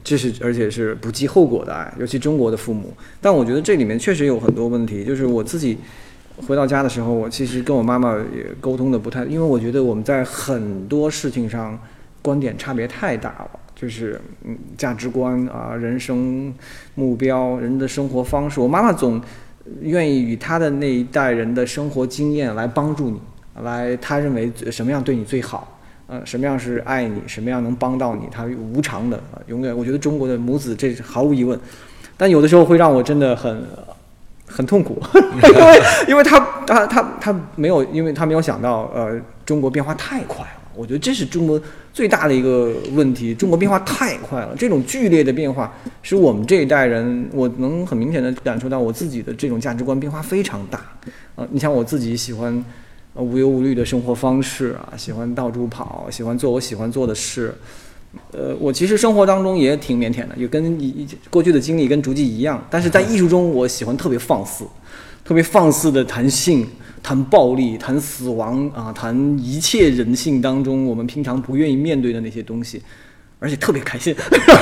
[0.02, 2.92] 这是而且是不计后果的爱，尤其中国的父母。
[3.20, 5.78] 但我觉得这里面确实有很多问题，就是我自己
[6.46, 11.76] 回到家的时候，我其实跟我妈妈也沟通的不太，因为我觉得我们在很多事情上
[12.22, 13.50] 观点差别太大了。
[13.80, 16.52] 就是嗯，价值观啊，人生
[16.96, 18.58] 目标，人的生活方式。
[18.58, 19.22] 我妈妈总
[19.82, 23.20] 愿意以她的那一代人的生活经验来帮助你，
[23.62, 29.78] 来她认为什么样对你最好，呃，什么样是爱你，什么样能帮到你，她无偿的啊，永远。
[29.78, 31.56] 我觉得中国的母子这是毫无疑问，
[32.16, 33.64] 但有的时候会让我真的很
[34.44, 40.44] 很痛苦， 因为因为他他他他没有，因为他没有想到，呃，中国变化太快。
[40.78, 41.60] 我觉得这是中国
[41.92, 50.78] 最大的一个问题，中国变化太快了，这种剧烈的变化使我们这一代人，我能很明显的感受到我自己的这种价值观变化非常大。
[51.34, 52.64] 啊、你像我自己喜欢
[53.14, 57.52] 无忧无虑的生活方式啊，喜欢到处跑，喜欢做我喜欢做的事。
[58.30, 60.78] 呃，我其实生活当中也挺腼腆的，也跟
[61.28, 64.64] 过去的经历跟竹记一样，但是在艺术中，我喜欢特别放肆，
[65.24, 66.66] 特别放肆的谈性、
[67.02, 72.80] 谈暴力、谈死亡啊，谈一切人性当中我们平常不愿意面对的那些东西，
[73.38, 74.14] 而且特别开心。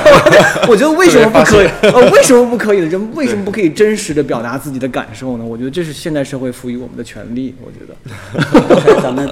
[0.67, 1.67] 我觉得为什么不可以？
[1.81, 2.85] 呃，为什么不可以呢？
[2.87, 5.45] 人为什么不可以真实的表达自己的感受呢？
[5.45, 7.55] 我觉得这是现代社会赋予我们的权利。
[7.61, 9.29] 我觉得，咱们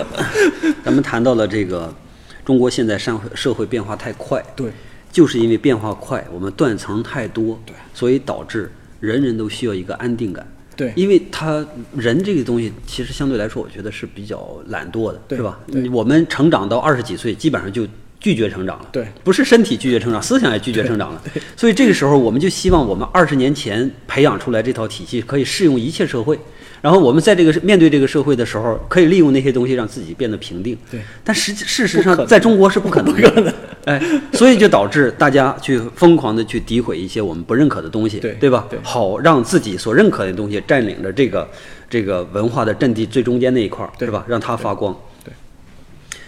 [0.83, 1.93] 咱们谈到了这个
[2.45, 4.71] 中国现在社会社会变化太快，对，
[5.11, 10.45] 就是因为变化快，我们断层太多，对，所以导致人人都需要一个安定感。
[10.75, 11.65] 对因为他
[11.95, 15.59] 人这个东西其实相对来说，我觉得是比较懒惰的，是吧？
[15.91, 17.87] 我们成长到二十几岁，基本上就
[18.19, 21.21] 拒绝成长了，对不是身体拒绝成长，思想也拒绝成长了。
[21.55, 26.39] 所以这个时候，我们就希望我们二十年前培养出来这套体系可以适用一切社会。
[26.85, 30.77] 然后我们在这个面对这个社会的时候，可以利用那些东西让自己变得平定。
[30.91, 33.51] 对，但实际事实上，在中国是不可能的。
[33.85, 33.99] 哎，
[34.33, 38.67] 所以就导致大家去疯狂的去诋毁一些我们不认可的东西，对对吧？
[38.69, 41.49] 对好让自己所认可的东西占领着这个
[41.89, 44.23] 这个文化的阵地最中间那一块儿，对是吧？
[44.27, 44.95] 让它发光。
[45.23, 45.33] 对。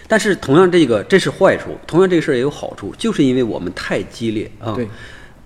[0.08, 4.88] 但是同样，这个这是坏处，同样这个事儿也有好处，就是因为我们太激烈啊，对，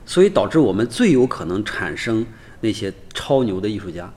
[0.07, 2.25] 所以导致我们最有可能产生
[2.61, 4.11] 那些超牛的艺术家、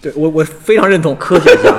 [0.00, 1.70] 对我我非常认同科学家、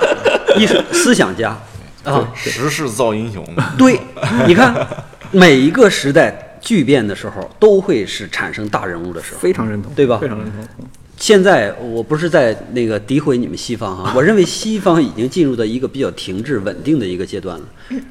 [0.58, 1.56] 艺术思想家
[2.04, 3.44] 啊，时势造英雄，
[3.76, 4.00] 对，
[4.46, 4.86] 你看
[5.30, 9.40] 每一个时代巨变的时候，都会是产生大人物的时候。
[9.40, 10.86] 非常认同，对吧非常认同。
[11.16, 17.64] 嗯现在我不是在那个诋毁你们西方哈， 我认为西方已经进入到一个比较停滞稳定的一个阶段了。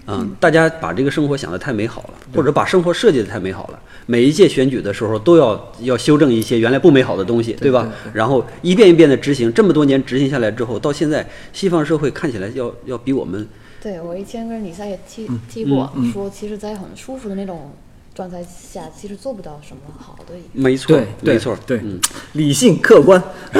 [0.07, 3.79] 嗯，大家把这个生活想得太美好了，或者把生活设计得太美好了。
[4.07, 7.87] 每一届选举的时候都要要修正一些原来不美好的东西，对吧？
[8.11, 13.47] 然后一遍一遍的执行，这么多年执行下来之后，到现在西方社会看起来要要比我们
[13.81, 17.71] 对我以前跟李赛也提嗯提过，说其实，在很舒服的那种
[18.15, 20.33] 状态下，其实做不到什么好的。
[20.53, 21.99] 没错对，没错，对嗯。
[22.31, 23.21] 理性客观，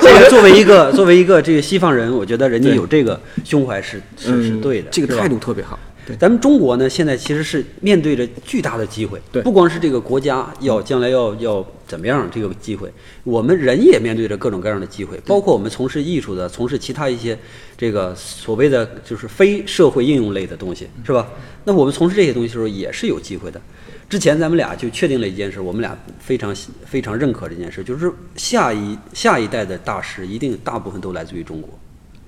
[0.00, 5.78] 这个作为一个作为一个这个西方人，我觉得人家有这个胸怀是是是嗯对的，这个态度特别好。
[6.04, 12.92] 对，咱们中国呢，现在其实是面对着巨大的机会，对不光是这个国家要将来要要怎么样这个机会？
[13.22, 17.38] 我们人也面对着各种各样的机会，包括我们从事艺术的，从事其他一些
[17.76, 21.28] 这个所谓的就是非社会应用类的东西，是吧？
[21.64, 23.60] 那我们从事这些东西的时候也是有机会的。
[24.08, 26.52] 之前咱们俩就确定了一件事，我们俩非常
[26.84, 31.70] 非常认可这件事，就是下一下一代的大师一定大部分都来自于中国，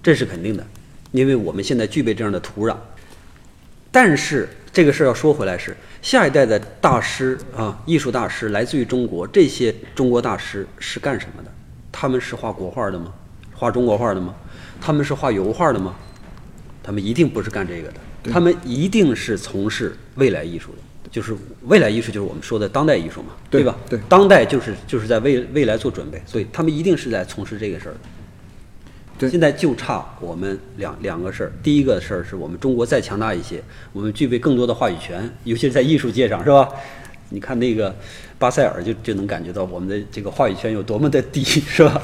[0.00, 0.64] 这是肯定的，
[1.10, 2.76] 因为我们现在具备这样的土壤。
[3.94, 5.72] 但是这个事儿要说回来是，
[6.02, 11.50] 下一代的大师啊，艺术大师来自于中国，这些中国大师是干什么的？
[11.92, 13.14] 他们是画国画的吗？
[13.54, 14.34] 画中国画的吗？
[14.80, 15.94] 他们是画油画的吗？
[16.82, 21.32] 他们一定不是干这个的，他们一定是从事未来艺术的，就是
[21.66, 23.76] 未来艺术就是我们说的当代艺术嘛，对吧？
[23.88, 27.98] 对当代就是就是在未未来做准备，所以他们一定是在从事这个事儿的。
[29.26, 31.52] 对现在就差我们两两个事儿。
[31.62, 33.62] 第一个事儿是我们中国再强大一些，
[33.92, 36.68] 我们具备更多的话语权，尤其是在艺术界上，是吧？
[37.30, 37.94] 你看那个
[38.38, 42.00] 巴塞尔就就能感觉到我们的这个话语权有多么的低， 是吧？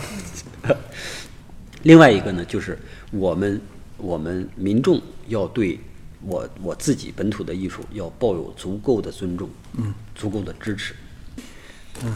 [1.82, 2.76] 另外一个呢，就是
[3.10, 3.60] 我们
[3.96, 5.78] 我们民众要对
[6.22, 9.48] 我我自己本土的艺术要抱有足够的尊重，
[9.78, 10.94] 嗯，足够的支持。
[12.04, 12.12] 嗯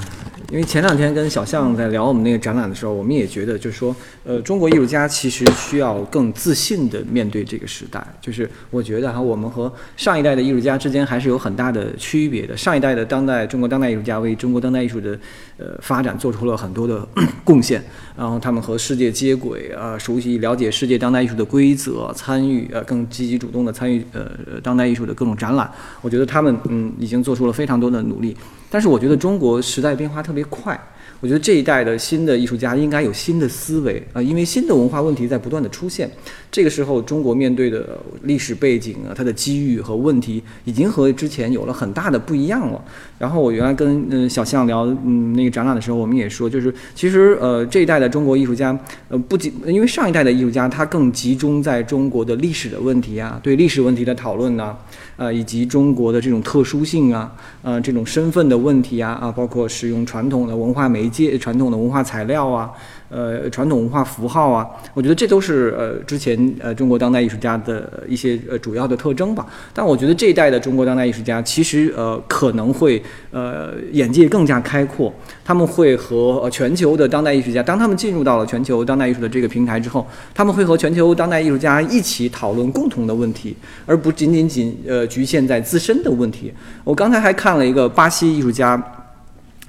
[0.50, 8.06] 因为前两天跟小象在聊我们那个展览的时候，我们也觉得，就是说，呃，中国艺术家其实需要更自信的面对这个时代。
[8.20, 12.56] 就是我觉得哈，我们和上一代的艺术家之间还是有很大的区别的。
[12.56, 15.18] 上一代的当代中国当代艺术家为中国当代艺术的
[15.56, 17.04] 呃发展做出了很多的
[17.42, 17.82] 贡献，
[18.16, 25.68] 然后他们和世界接轨啊、熟悉了解世界当代艺术的规则，参与呃更积极主动的参与呃呃当代艺术的各种展览。
[26.02, 28.36] 我觉得他们嗯已经做出了非常多的努力。
[28.70, 30.78] 但是我觉得中国时代变化特别快，
[31.18, 36.08] 我觉得这一代的新的艺术家应该有新的思维啊、因为新的文化问题在不断的出现。
[36.52, 42.80] 这个时候，中国面对的历史背景啊，它的机遇和问题已经和之前有了很大的不一样了。
[43.18, 54.76] 然后我原来跟嗯小象聊嗯那个展览的时候，我们也说，就是其实呃这一代的中国艺术家呃不仅因为上一代的艺术家他更集中在中国的历史的问题啊，对历史问题的讨论呐、
[55.16, 62.70] 呃，以及中国的这种特殊性啊，呃，这种身份的问题啊，啊，包括使用传统的文化媒介、传统的文化材料啊，
[63.14, 69.46] 呃，传统文化符号啊，我觉得这都是呃之前呃中国当代艺术家的一些呃主要的特征吧。
[69.72, 73.00] 但我觉得这一代的中国当代艺术家其实呃可能会
[73.30, 80.04] 呃眼界更加开阔，他们会和呃全球的当代艺术家，当他们进入到了全球当代艺术的这个平台之后，
[80.34, 83.56] 他们会和全球当代艺术家一起讨论共同的问题，
[83.86, 86.52] 而不仅仅仅呃局限在自身的问题。
[86.82, 88.82] 我刚才还看了一个巴西艺术家，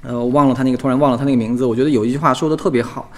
[0.02, 1.64] 呃，忘了他那个，突然忘了他那个名字。
[1.64, 3.10] 我觉得有一句话说的特别好，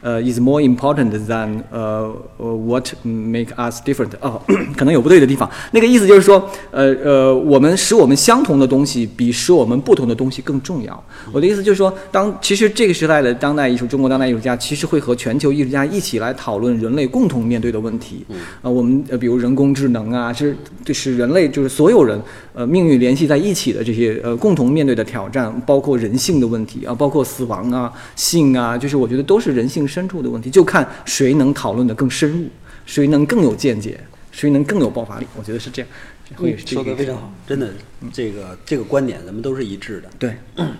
[0.00, 4.10] 呃，is more important than 呃、what make us different。
[4.20, 4.40] 哦，
[4.76, 5.48] 可能有不对的地方。
[5.72, 11.04] 那个意思就是说，呃呃，我们使我们相同的东西比使我们不同的东西更重要。
[11.32, 18.24] 我的意思就是说，当其实这个时代的当代艺术，中国当代艺术家其实会和全球艺术家一起来讨论人类共同面对的问题。
[18.62, 22.20] 呃，我们呃，比如人工智能啊，是这是人类就是所有人
[22.54, 32.46] 呃命运联系在一起的这些呃共同面对的挑战，包括人性的问题啊，包括死亡啊、性啊，就是我觉得都是人性深处的问题，就看谁能讨论的更深入，
[32.84, 33.98] 谁能更有见解，
[34.30, 35.26] 谁能更有爆发力。
[35.36, 35.90] 我觉得是这样，
[36.36, 37.72] 会这个说的非常好，真的，
[38.12, 40.10] 这个这个观点咱们都是一致的。
[40.18, 40.36] 对，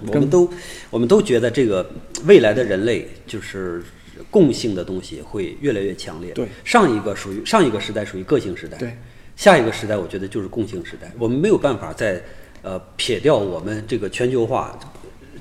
[0.06, 0.48] 我们都
[0.90, 1.90] 我们都觉得这个
[2.26, 3.82] 未来的人类就是
[4.30, 6.32] 共性的东西会越来越强烈。
[6.32, 8.96] 对上一个属于上一个时代属于个性时代，对，
[9.36, 11.10] 下一个时代我觉得就是共性时代。
[11.18, 12.22] 我们没有办法再
[12.62, 14.78] 呃撇掉我们这个全球化，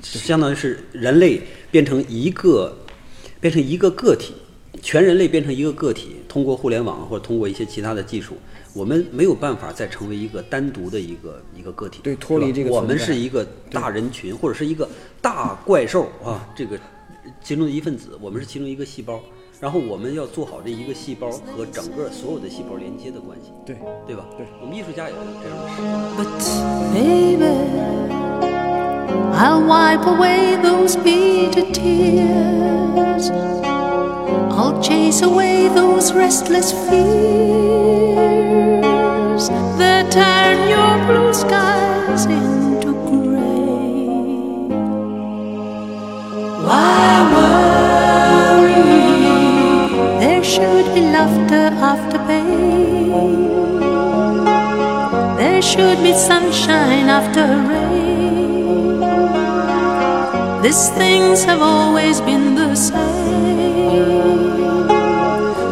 [0.02, 2.78] 相当于是人类变成一个
[3.40, 4.34] 变成一个个体，
[4.82, 8.36] 全人类变成一个个体，通过互联网或者通过一些其他的技术。
[8.74, 14.88] 我们没有办法再成为一个单独的一个一个个体，对脱离这个我们是一个大人群，或者是一个
[15.22, 16.78] 大怪兽啊，这个
[17.42, 19.20] 其中的一份子，我们是其中一个细胞。
[19.60, 23.76] 然后我们要做好这一个细胞和整个所有的细胞连接的关系，对
[24.06, 24.24] 对吧？
[24.38, 25.92] 对，我们艺术家也是这样的实验。
[26.14, 26.30] But
[26.94, 28.67] baby,
[29.40, 33.30] I'll wipe away those bitter tears.
[34.58, 37.08] I'll chase away those restless fears
[39.78, 44.72] that turn your blue skies into gray.
[46.66, 47.22] Why
[48.58, 48.90] worry?
[50.20, 53.12] There should be laughter after pain.
[55.38, 57.97] There should be sunshine after rain.
[60.68, 62.94] These things have always been the same.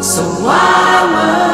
[0.01, 1.44] So why were?